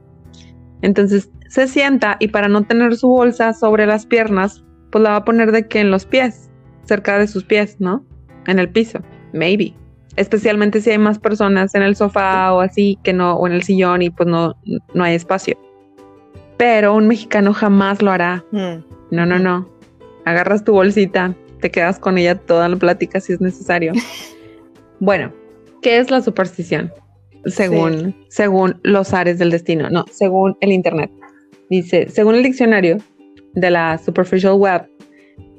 [0.82, 5.16] Entonces se sienta y para no tener su bolsa sobre las piernas, pues la va
[5.16, 6.50] a poner de que en los pies,
[6.84, 8.04] cerca de sus pies, ¿no?
[8.46, 9.00] En el piso.
[9.32, 9.74] Maybe.
[10.16, 13.62] Especialmente si hay más personas en el sofá o así que no, o en el
[13.62, 14.54] sillón y pues no,
[14.94, 15.56] no hay espacio.
[16.56, 18.44] Pero un mexicano jamás lo hará.
[18.50, 18.82] Hmm.
[19.10, 19.77] No, no, no
[20.30, 23.92] agarras tu bolsita, te quedas con ella toda la plática si es necesario.
[25.00, 25.32] bueno,
[25.82, 26.92] ¿qué es la superstición?
[27.46, 31.10] Según, según los ares del destino, no, según el Internet.
[31.70, 32.98] Dice, según el diccionario
[33.54, 34.88] de la Superficial Web,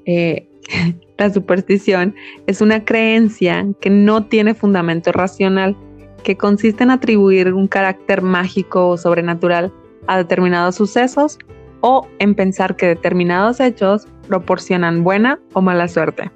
[0.05, 0.47] eh,
[1.17, 2.15] la superstición
[2.47, 5.75] es una creencia que no tiene fundamento racional,
[6.23, 9.71] que consiste en atribuir un carácter mágico o sobrenatural
[10.07, 11.39] a determinados sucesos
[11.81, 16.31] o en pensar que determinados hechos proporcionan buena o mala suerte.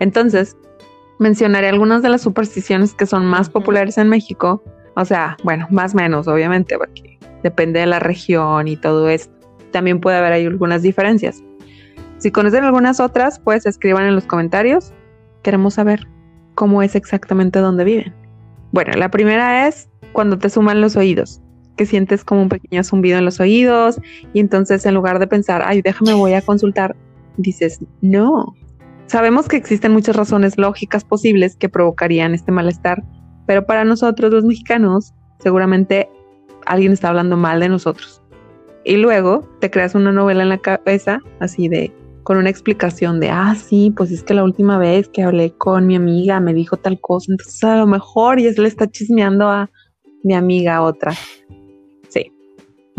[0.00, 0.56] Entonces,
[1.18, 4.62] mencionaré algunas de las supersticiones que son más populares en México,
[4.96, 9.32] o sea, bueno, más o menos, obviamente, porque depende de la región y todo esto.
[9.70, 11.42] También puede haber ahí algunas diferencias.
[12.18, 14.92] Si conocen algunas otras, pues escriban en los comentarios.
[15.42, 16.06] Queremos saber
[16.54, 18.14] cómo es exactamente donde viven.
[18.70, 21.40] Bueno, la primera es cuando te suman los oídos
[21.76, 24.00] que sientes como un pequeño zumbido en los oídos
[24.32, 26.96] y entonces en lugar de pensar, ay, déjame, voy a consultar,
[27.36, 28.54] dices, no.
[29.06, 33.02] Sabemos que existen muchas razones lógicas posibles que provocarían este malestar,
[33.46, 36.08] pero para nosotros los mexicanos, seguramente
[36.66, 38.22] alguien está hablando mal de nosotros.
[38.84, 43.30] Y luego te creas una novela en la cabeza, así de, con una explicación de,
[43.30, 46.76] ah, sí, pues es que la última vez que hablé con mi amiga me dijo
[46.76, 49.70] tal cosa, entonces a lo mejor y es le está chismeando a
[50.24, 51.12] mi amiga otra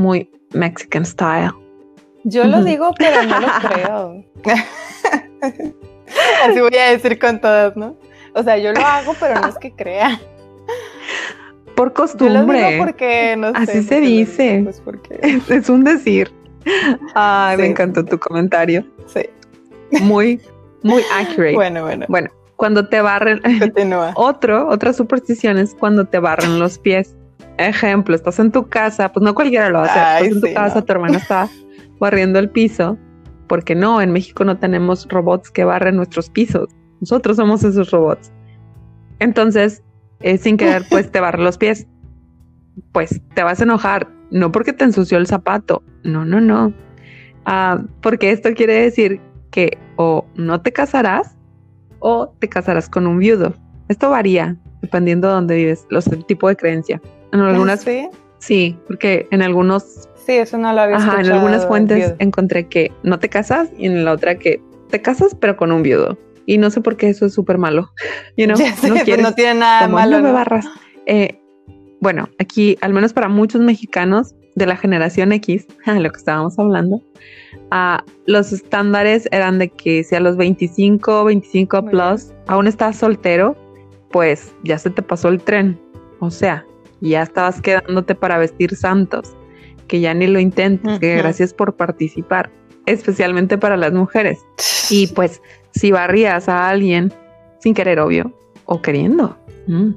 [0.04, 1.52] muy Mexican style.
[2.26, 4.24] Yo lo digo, pero no lo creo.
[6.44, 7.98] Así voy a decir con todas, ¿no?
[8.36, 10.20] O sea, yo lo hago, pero no es que crea.
[11.76, 12.34] Por costumbre.
[12.34, 14.62] Yo lo digo porque no Así se dice.
[14.63, 15.20] Pues porque...
[15.50, 16.32] Es un decir.
[17.16, 18.86] Ay, me encantó tu comentario.
[19.08, 19.30] Sí.
[20.02, 20.39] Muy,
[20.84, 21.56] muy accurate.
[21.56, 22.06] Bueno, bueno.
[22.10, 23.42] Bueno, cuando te barren.
[23.60, 24.12] Continúa.
[24.16, 27.16] Otro, otra superstición es cuando te barren los pies.
[27.58, 30.00] Ejemplo, estás en tu casa, pues no cualquiera lo hace.
[30.00, 31.48] estás en tu casa, tu hermana está
[32.00, 32.98] barriendo el piso,
[33.48, 36.70] porque no, en México no tenemos robots que barren nuestros pisos.
[37.00, 38.32] Nosotros somos esos robots.
[39.20, 39.84] Entonces,
[40.22, 41.88] eh, sin querer, pues te barre los pies.
[42.92, 46.74] Pues te vas a enojar, no porque te ensució el zapato, no, no, no.
[47.46, 51.38] Ah, porque esto quiere decir que o no te casarás
[52.00, 53.54] o te casarás con un viudo.
[53.89, 57.02] Esto varía dependiendo de dónde vives, los, el tipo de creencia.
[57.34, 57.82] En algunas.
[57.82, 58.08] ¿Sí?
[58.39, 60.08] Sí, porque en algunos.
[60.26, 63.88] Sí, eso no lo había Ajá, en algunas fuentes encontré que no te casas y
[63.88, 66.18] en la otra que te casas pero con un viudo.
[66.45, 67.91] Y no sé por qué eso es súper malo.
[68.38, 68.58] You know?
[68.58, 70.20] no, pues no tiene nada malo.
[70.20, 70.66] No me barras.
[71.05, 71.39] Eh,
[71.99, 76.97] bueno, aquí, al menos para muchos mexicanos de la generación X, lo que estábamos hablando,
[77.72, 83.55] uh, los estándares eran de que si a los 25, 25 plus aún estás soltero,
[84.12, 85.80] pues ya se te pasó el tren.
[86.20, 86.66] O sea,
[87.10, 89.36] ya estabas quedándote para vestir santos,
[89.88, 92.49] que ya ni lo intentes, que gracias por participar,
[92.86, 94.39] especialmente para las mujeres.
[94.89, 95.41] Y pues
[95.72, 97.14] si barrías a alguien
[97.60, 98.34] sin querer, obvio,
[98.66, 99.38] o queriendo,
[99.68, 99.91] mm,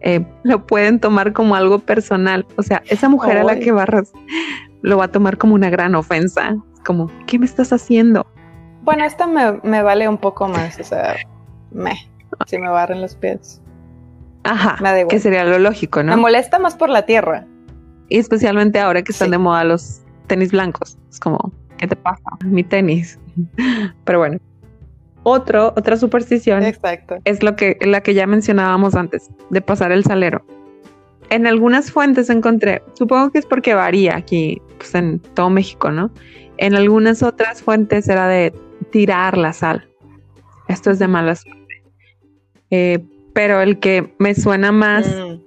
[0.00, 2.46] eh, lo pueden tomar como algo personal.
[2.56, 4.12] O sea, esa mujer a la que barras
[4.82, 6.56] lo va a tomar como una gran ofensa.
[6.84, 8.26] Como, ¿qué me estás haciendo?
[8.82, 11.16] Bueno, esta me, me vale un poco más, o sea,
[11.70, 11.94] me
[12.46, 13.60] si me barren los pies.
[14.48, 14.78] Ajá,
[15.08, 16.16] que sería lo lógico, ¿no?
[16.16, 17.46] Me molesta más por la tierra.
[18.08, 20.96] Y especialmente ahora que están de moda los tenis blancos.
[21.10, 22.22] Es como, ¿qué te pasa?
[22.44, 23.18] Mi tenis.
[24.04, 24.38] Pero bueno.
[25.24, 27.16] Otro, otra superstición Exacto.
[27.24, 30.42] es lo que, la que ya mencionábamos antes, de pasar el salero.
[31.28, 36.10] En algunas fuentes encontré, supongo que es porque varía aquí, pues en todo México, ¿no?
[36.56, 38.54] En algunas otras fuentes era de
[38.90, 39.86] tirar la sal.
[40.68, 41.82] Esto es de mala suerte.
[42.70, 43.04] Eh,
[43.38, 45.38] pero el que me suena más mm.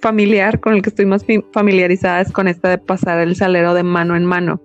[0.00, 3.82] familiar, con el que estoy más familiarizada, es con esta de pasar el salero de
[3.82, 4.60] mano en mano.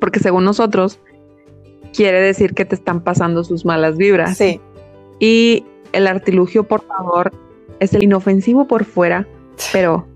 [0.00, 1.00] Porque según nosotros,
[1.94, 4.36] quiere decir que te están pasando sus malas vibras.
[4.36, 4.60] Sí.
[5.18, 7.32] Y el artilugio portador
[7.80, 9.26] es el inofensivo por fuera,
[9.72, 10.06] pero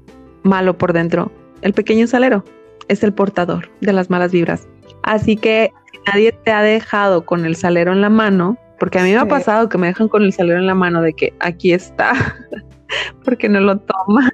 [0.43, 1.33] malo por dentro.
[1.63, 2.45] El pequeño salero
[2.89, 4.69] es el portador de las malas vibras.
[5.05, 9.03] Así que si nadie te ha dejado con el salero en la mano, porque a
[9.03, 11.35] mí me ha pasado que me dejan con el salero en la mano de que
[11.41, 12.13] aquí está,
[13.25, 14.31] porque no lo tomas.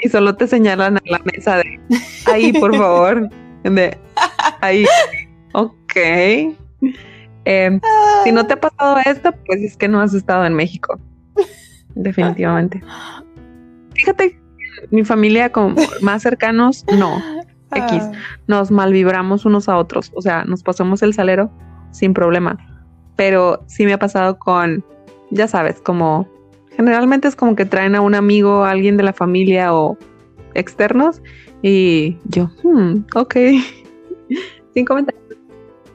[0.00, 1.80] Y solo te señalan a la mesa de
[2.26, 3.28] ahí, por favor.
[3.62, 3.98] De
[4.60, 4.84] ahí.
[5.54, 5.96] Ok.
[7.46, 7.80] Em,
[8.24, 11.00] si no te ha pasado esto, pues es que no has estado en México.
[11.94, 12.82] Definitivamente.
[13.94, 14.38] Fíjate,
[14.90, 17.16] mi familia con más cercanos, no.
[17.74, 18.02] X.
[18.02, 18.12] Ah.
[18.46, 20.12] Nos malvibramos unos a otros.
[20.14, 21.50] O sea, nos pasamos el salero
[21.92, 22.73] sin problema
[23.16, 24.84] pero sí me ha pasado con,
[25.30, 26.28] ya sabes, como
[26.76, 29.96] generalmente es como que traen a un amigo, a alguien de la familia o
[30.54, 31.22] externos
[31.62, 33.34] y yo, hmm, ok,
[34.74, 35.22] sin comentarios.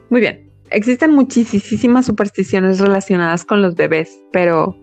[0.08, 4.76] Muy bien, existen muchísimas supersticiones relacionadas con los bebés, pero,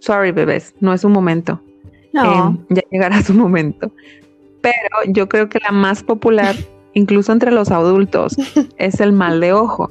[0.00, 1.60] sorry bebés, no es un momento.
[2.12, 2.48] No.
[2.48, 3.92] Em, ya llegará su momento.
[4.60, 6.54] Pero yo creo que la más popular,
[6.94, 8.36] incluso entre los adultos,
[8.76, 9.90] es el mal de ojo.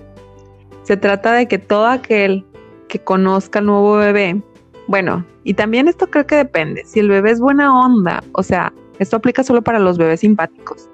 [0.89, 2.43] Se trata de que todo aquel
[2.87, 4.41] que conozca al nuevo bebé,
[4.87, 8.73] bueno, y también esto creo que depende, si el bebé es buena onda, o sea,
[8.97, 10.89] esto aplica solo para los bebés simpáticos.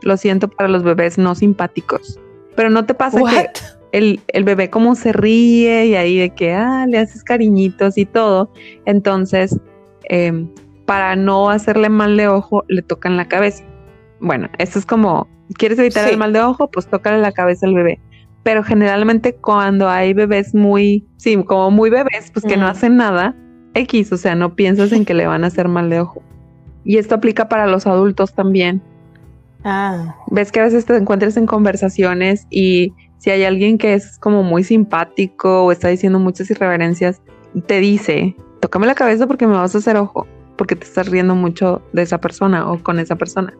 [0.00, 2.18] Lo siento para los bebés no simpáticos.
[2.56, 3.50] Pero no te pasa que
[3.92, 8.06] el, el, bebé como se ríe y ahí de que, ah, le haces cariñitos y
[8.06, 8.50] todo.
[8.86, 9.60] Entonces,
[10.04, 10.48] em,
[10.86, 13.62] para no hacerle mal de ojo, le tocan la cabeza.
[14.20, 15.28] Bueno, esto es como,
[15.58, 16.70] ¿quieres evitar el mal de ojo?
[16.70, 18.00] Pues tócale la cabeza al bebé
[18.42, 23.34] pero generalmente cuando hay bebés muy, sí, como muy bebés, pues que no hacen nada,
[23.74, 26.22] X, o sea, no piensas en que le van a hacer mal de ojo.
[26.84, 28.82] Y esto aplica para los adultos también.
[29.64, 30.16] Ah.
[30.30, 34.42] Ves que a veces te encuentras en conversaciones y si hay alguien que es como
[34.42, 37.20] muy simpático o está diciendo muchas irreverencias,
[37.66, 40.26] te dice, tócame la cabeza porque me vas a hacer ojo,
[40.56, 43.52] porque te estás riendo mucho de esa persona o con esa persona.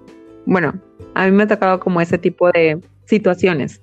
[0.47, 0.73] Bueno,
[1.15, 3.83] a mí me ha tocado como ese tipo de situaciones.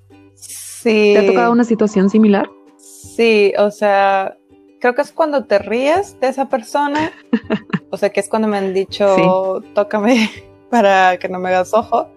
[0.82, 2.48] ¿Te ha tocado una situación similar?
[2.76, 4.36] Sí, o sea,
[4.80, 7.12] creo que es cuando te ríes de esa persona.
[7.90, 10.30] o sea, que es cuando me han dicho, tócame
[10.70, 12.08] para que no me hagas ojo.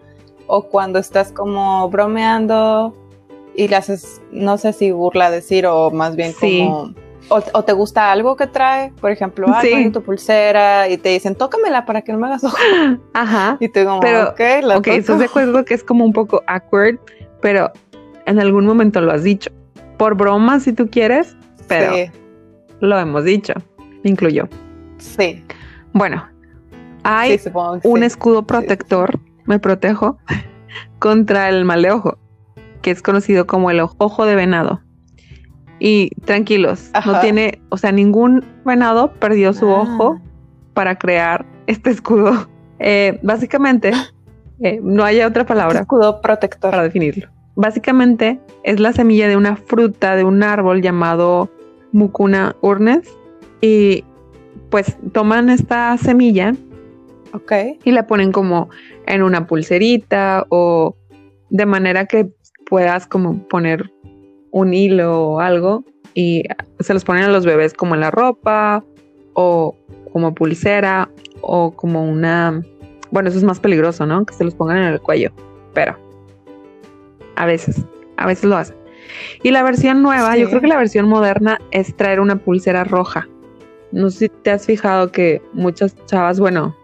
[0.48, 2.94] O cuando estás como bromeando
[3.56, 6.94] y le haces, no sé si burla decir o más bien como...
[7.30, 11.36] O, te gusta algo que trae, por ejemplo, algo en tu pulsera y te dicen,
[11.36, 12.58] tócamela para que no me hagas ojo.
[13.14, 13.56] Ajá.
[13.62, 16.44] Y te como, pero, ok, la Ok, eso de acuerdo que es como un poco
[16.48, 17.00] awkward,
[17.40, 17.72] pero
[18.26, 19.52] en algún momento lo has dicho.
[19.98, 21.36] Por broma, si tú quieres,
[21.68, 21.94] pero
[22.80, 23.54] lo hemos dicho,
[24.04, 24.48] incluyó.
[24.98, 25.44] Sí.
[25.94, 26.28] Bueno,
[27.04, 27.40] hay
[27.84, 30.18] un escudo protector, me protejo,
[31.00, 32.18] contra el mal de ojo,
[32.82, 34.82] que es conocido como el ojo de venado.
[35.80, 39.82] Y tranquilos, no tiene, o sea, ningún venado perdió su ah.
[39.82, 40.22] ojo
[40.74, 42.50] para crear este escudo.
[42.84, 43.92] Eh, básicamente,
[44.60, 45.82] eh, no hay otra palabra.
[45.82, 46.72] Escudo protector.
[46.72, 47.30] Para definirlo.
[47.62, 51.52] Básicamente es la semilla de una fruta de un árbol llamado
[51.92, 53.08] Mucuna urnes
[53.62, 54.04] y
[54.72, 56.56] pues toman esta semilla
[57.34, 57.78] okay.
[57.84, 58.72] y la ponen como
[59.06, 60.96] en una pulserita o
[61.52, 62.32] de manera que
[62.66, 63.92] puedas como poner
[64.50, 65.84] un hilo o algo
[66.16, 66.42] y
[66.80, 68.84] se los ponen a los bebés como en la ropa
[69.34, 69.78] o
[70.12, 72.64] como pulsera o como una
[73.12, 75.32] bueno eso es más peligroso no que se los pongan en el cuello
[75.76, 75.96] pero
[77.36, 77.86] a veces,
[78.18, 78.76] a veces lo hacen.
[79.44, 83.28] Y la versión nueva, yo creo que la versión moderna es traer una pulsera roja.
[83.92, 86.76] No sé si te has fijado que muchas chavas, bueno,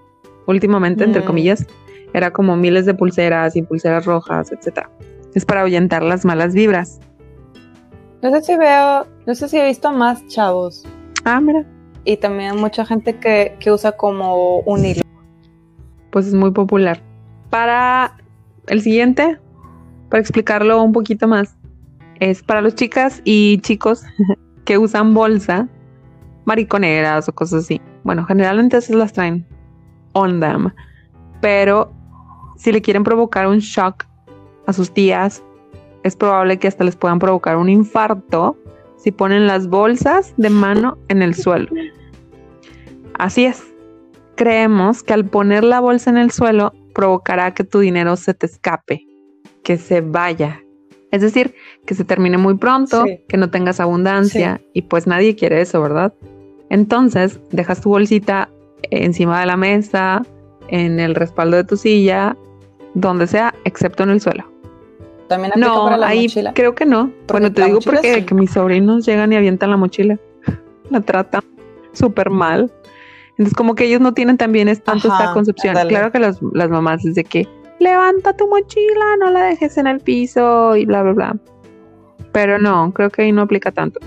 [0.45, 1.25] últimamente, entre mm.
[1.25, 1.67] comillas,
[2.13, 4.89] era como miles de pulseras y pulseras rojas, etcétera.
[5.33, 6.99] Es para ahuyentar las malas vibras.
[8.21, 10.83] No sé si veo, no sé si he visto más chavos.
[11.25, 11.65] Ah, mira.
[12.03, 15.03] Y también mucha gente que, que usa como un hilo.
[16.09, 17.01] Pues es muy popular.
[17.49, 18.17] Para
[18.67, 19.37] el siguiente,
[20.09, 21.55] para explicarlo un poquito más,
[22.19, 24.03] es para los chicas y chicos
[24.65, 25.67] que usan bolsa,
[26.45, 27.81] mariconeras o cosas así.
[28.03, 29.45] Bueno, generalmente esas las traen
[30.13, 30.71] on them.
[31.41, 31.93] Pero
[32.57, 34.05] si le quieren provocar un shock
[34.65, 35.43] a sus tías,
[36.03, 38.57] es probable que hasta les puedan provocar un infarto
[38.97, 41.69] si ponen las bolsas de mano en el suelo.
[43.19, 43.63] Así es.
[44.35, 48.45] Creemos que al poner la bolsa en el suelo provocará que tu dinero se te
[48.45, 49.05] escape,
[49.63, 50.63] que se vaya.
[51.11, 51.55] Es decir,
[51.85, 56.13] que se termine muy pronto, que no tengas abundancia y pues nadie quiere eso, ¿verdad?
[56.69, 58.49] Entonces, dejas tu bolsita
[58.91, 60.23] encima de la mesa,
[60.67, 62.35] en el respaldo de tu silla,
[62.93, 64.51] donde sea, excepto en el suelo.
[65.27, 67.11] También no, para la ahí creo que no.
[67.27, 70.17] bueno, te digo porque que mis sobrinos llegan y avientan la mochila.
[70.89, 71.41] La tratan
[71.91, 72.71] súper mal.
[73.31, 75.75] Entonces, como que ellos no tienen también es tanto esta concepción.
[75.89, 77.47] Claro que las, las mamás es de que
[77.80, 81.38] levanta tu mochila, no la dejes en el piso y bla, bla, bla.
[82.32, 83.99] Pero no, creo que ahí no aplica tanto.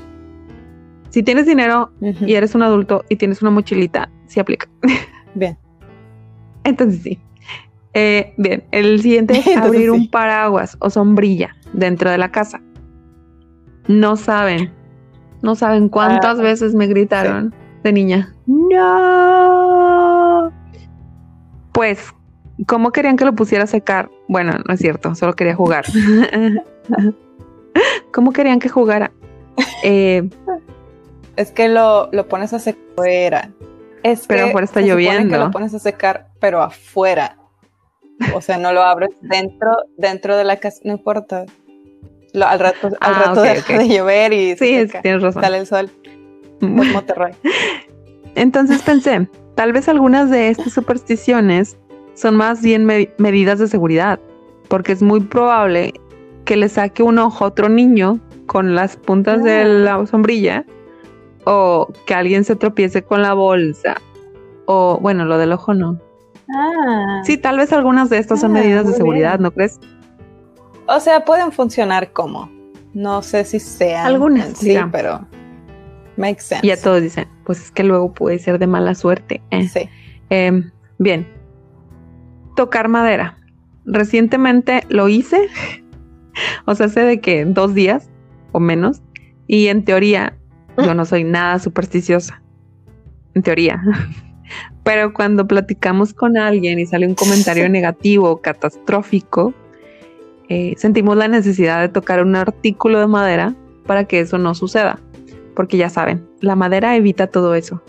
[1.11, 4.69] Si tienes dinero y eres un adulto y tienes una mochilita, sí aplica.
[5.35, 5.59] Bien.
[6.65, 7.19] Entonces sí.
[7.93, 12.61] Eh, bien, el siguiente es abrir un paraguas o sombrilla dentro de la casa.
[13.89, 14.73] No saben,
[15.43, 17.53] no saben cuántas ah, veces me gritaron
[17.83, 18.33] de niña.
[18.47, 20.53] No.
[21.73, 22.15] Pues,
[22.67, 24.11] ¿cómo querían que lo pusiera a secar?
[24.29, 25.85] Bueno, no es cierto, solo quería jugar.
[28.13, 29.13] ¿Cómo querían que jugara?
[29.83, 30.29] Eh,
[31.37, 33.51] es que lo, lo pones a secar afuera.
[34.03, 35.37] Es pero afuera está lloviendo.
[35.37, 37.37] Que lo pones a secar, pero afuera.
[38.35, 41.47] O sea, no lo abres dentro, dentro de la casa, no importa.
[42.35, 45.43] al rato, al ah, rato deja de llover y sí, tienes razón.
[45.43, 45.91] sale el sol.
[46.61, 47.35] Monterrey.
[48.35, 51.77] Entonces pensé, tal vez algunas de estas supersticiones
[52.15, 54.21] son más bien medidas de seguridad,
[54.69, 55.95] porque es muy probable
[56.45, 59.65] que le saque un ojo a otro niño con las puntas de ah.
[59.65, 60.65] la sombrilla,
[61.45, 64.01] o que alguien se tropiece con la bolsa,
[64.67, 65.99] o bueno, lo del ojo no,
[66.55, 67.23] Ah.
[67.25, 69.79] Sí, tal vez algunas de estas son ah, medidas de seguridad, ¿no crees?
[70.87, 72.51] O sea, pueden funcionar como.
[72.93, 74.07] No sé si sean.
[74.07, 75.27] Algunas, sí, pero.
[76.17, 76.67] Makes sense.
[76.67, 79.41] Y a todos dicen, pues es que luego puede ser de mala suerte.
[79.51, 79.69] Eh.
[79.69, 79.89] Sí.
[80.29, 81.27] Em, bien.
[82.57, 83.39] Tocar madera.
[83.85, 85.49] Recientemente lo hice.
[86.67, 88.09] o sea, hace de que dos días
[88.53, 89.03] o menos.
[89.47, 90.37] Y en teoría,
[90.79, 92.43] yo no soy nada supersticiosa.
[93.35, 93.83] En teoría.
[94.85, 99.55] Pero cuando platicamos con alguien y sale un comentario negativo, catastrófico,
[100.49, 103.55] eh, sentimos la necesidad de tocar un artículo de madera
[103.87, 104.99] para que eso no suceda.
[105.55, 107.83] Porque ya saben, la madera evita todo eso.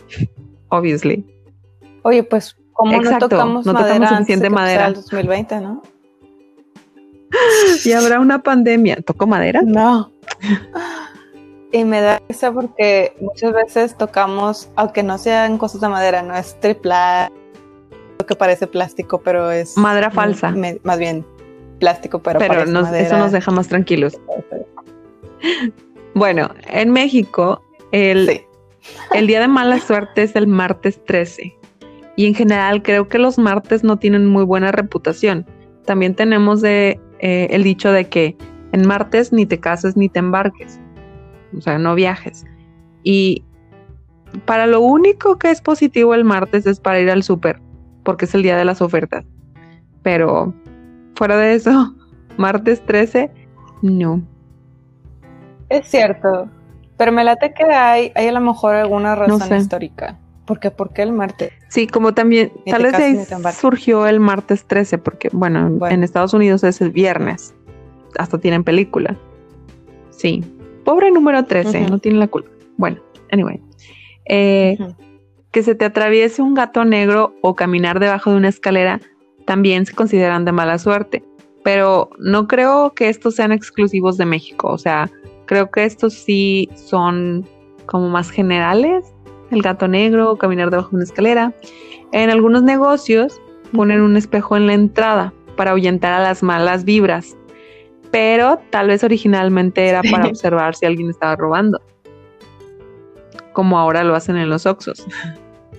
[0.70, 1.26] Obviously.
[2.04, 4.88] Oye, pues, como no tocamos, no madera tocamos suficiente madera.
[4.88, 5.82] El 2020, ¿no?
[7.86, 9.02] Y habrá una pandemia.
[9.02, 9.62] ¿Toco madera?
[9.64, 10.12] No.
[11.72, 16.36] Y me da risa porque muchas veces tocamos, aunque no sean cosas de madera, no
[16.36, 17.32] es tripla,
[18.20, 19.78] lo que parece plástico, pero es...
[19.78, 20.54] Madera falsa.
[20.84, 21.26] más bien
[21.80, 24.20] plástico, pero, pero eso nos deja más tranquilos.
[26.14, 28.46] Bueno, en México, el,
[29.14, 31.56] el día de mala suerte es el martes 13.
[32.16, 35.46] Y en general creo que los martes no tienen muy buena reputación.
[35.86, 38.36] También tenemos de, eh, el dicho de que
[38.72, 40.80] en martes ni te cases ni te embarques
[41.58, 42.46] o sea, no viajes.
[43.04, 43.44] Y
[44.46, 47.62] para lo único que es positivo el martes es para ir al súper,
[48.04, 49.26] porque es el día de las ofertas.
[50.04, 50.54] Pero
[51.16, 51.96] fuera de eso,
[52.38, 53.32] martes 13,
[53.82, 54.22] no.
[55.70, 56.50] Es cierto,
[56.98, 60.18] pero me late que hay, hay a lo mejor alguna razón histórica.
[60.52, 61.54] Porque, ¿por qué el martes?
[61.70, 66.82] Sí, como también, tal vez surgió el martes 13, porque, bueno, en Estados Unidos es
[66.82, 67.54] el viernes.
[68.18, 69.16] Hasta tienen película.
[70.10, 70.44] Sí,
[70.84, 72.50] Pobre número 13, no tiene la culpa.
[72.78, 72.98] Bueno,
[73.32, 73.62] anyway.
[74.26, 74.78] Eh,
[75.52, 79.02] que se te atraviese un gato negro o caminar debajo de una escalera
[79.46, 81.24] también se consideran de mala suerte.
[81.64, 84.70] Pero no creo que estos sean exclusivos de México.
[84.70, 85.12] O sea,
[85.46, 87.48] creo que estos sí son
[87.86, 89.14] como más generales.
[89.52, 91.54] El gato negro o caminar debajo de una escalera.
[92.12, 93.40] En algunos negocios
[93.72, 97.36] ponen un espejo en la entrada para ahuyentar a las malas vibras
[98.12, 101.82] pero tal vez originalmente era para observar si alguien estaba robando.
[103.54, 105.06] Como ahora lo hacen en los Oxos.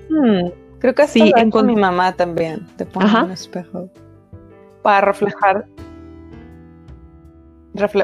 [0.08, 0.48] Hmm,
[0.78, 2.66] creo que sí, con mi mamá también.
[2.76, 3.88] Te pone un espejo
[4.82, 5.66] para reflejar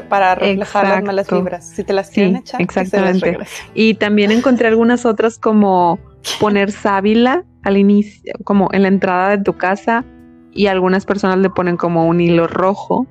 [0.09, 1.67] para reflejar las malas vibras.
[1.67, 3.37] Si te las quieren echar, exactamente.
[3.73, 5.99] y también encontré algunas otras como
[6.39, 10.03] poner sábila al inicio, como en la entrada de tu casa,
[10.51, 13.07] y algunas personas le ponen como un hilo rojo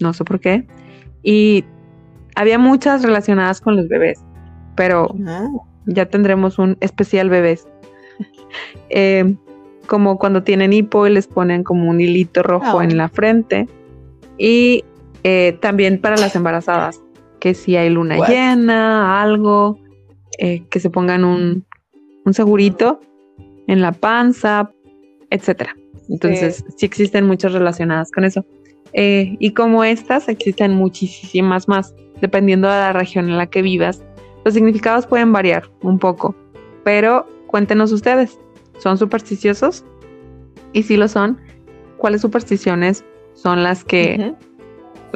[0.00, 0.66] no sé por qué.
[1.22, 1.64] Y
[2.34, 4.20] había muchas relacionadas con los bebés,
[4.74, 5.48] pero ah.
[5.86, 7.66] ya tendremos un especial bebés.
[8.92, 9.36] Eh,
[9.86, 13.68] como cuando tienen hipo y les ponen como un hilito rojo en la frente.
[14.38, 14.84] Y
[15.24, 17.00] eh, también para las embarazadas,
[17.40, 19.78] que si hay luna llena, algo,
[20.38, 21.64] eh, que se pongan un,
[22.24, 23.00] un, segurito
[23.66, 24.70] en la panza,
[25.30, 25.76] etcétera.
[26.08, 26.86] Entonces, sí.
[26.86, 28.44] existen muchas relacionadas con eso.
[28.92, 34.02] y como estas, existen muchísimas más, dependiendo de la región en la que vivas.
[34.44, 36.34] Los significados pueden variar un poco,
[36.82, 38.38] pero cuéntenos ustedes,
[38.78, 39.84] ¿son supersticiosos?
[40.72, 41.38] Y si lo son,
[41.98, 43.04] ¿cuáles supersticiones
[43.34, 44.34] son las que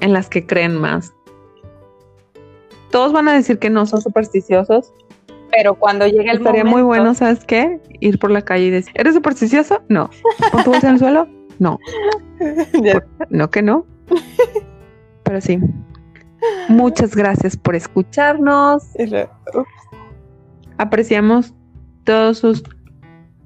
[0.01, 1.13] en las que creen más?
[2.91, 4.93] Todos van a decir que no son supersticiosos,
[5.51, 7.81] pero cuando llegue el Estaría muy bueno, ¿sabes qué?
[8.01, 9.83] Ir por la calle y decir, ¿eres supersticioso?
[9.89, 10.11] No.
[10.51, 11.29] ¿Pon tu bolsa en el suelo?
[11.59, 11.79] No.
[13.31, 13.87] no que no.
[15.23, 15.61] Pero sí.
[16.69, 18.85] Muchas gracias por escucharnos.
[20.79, 21.55] Apreciamos
[22.05, 22.65] todos sus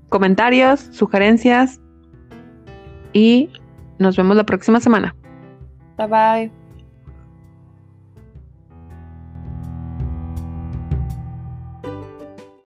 [0.08, 1.80] comentarios, sugerencias
[3.12, 3.50] y
[3.98, 5.14] nos vemos la próxima semana.
[5.98, 6.67] 拜拜。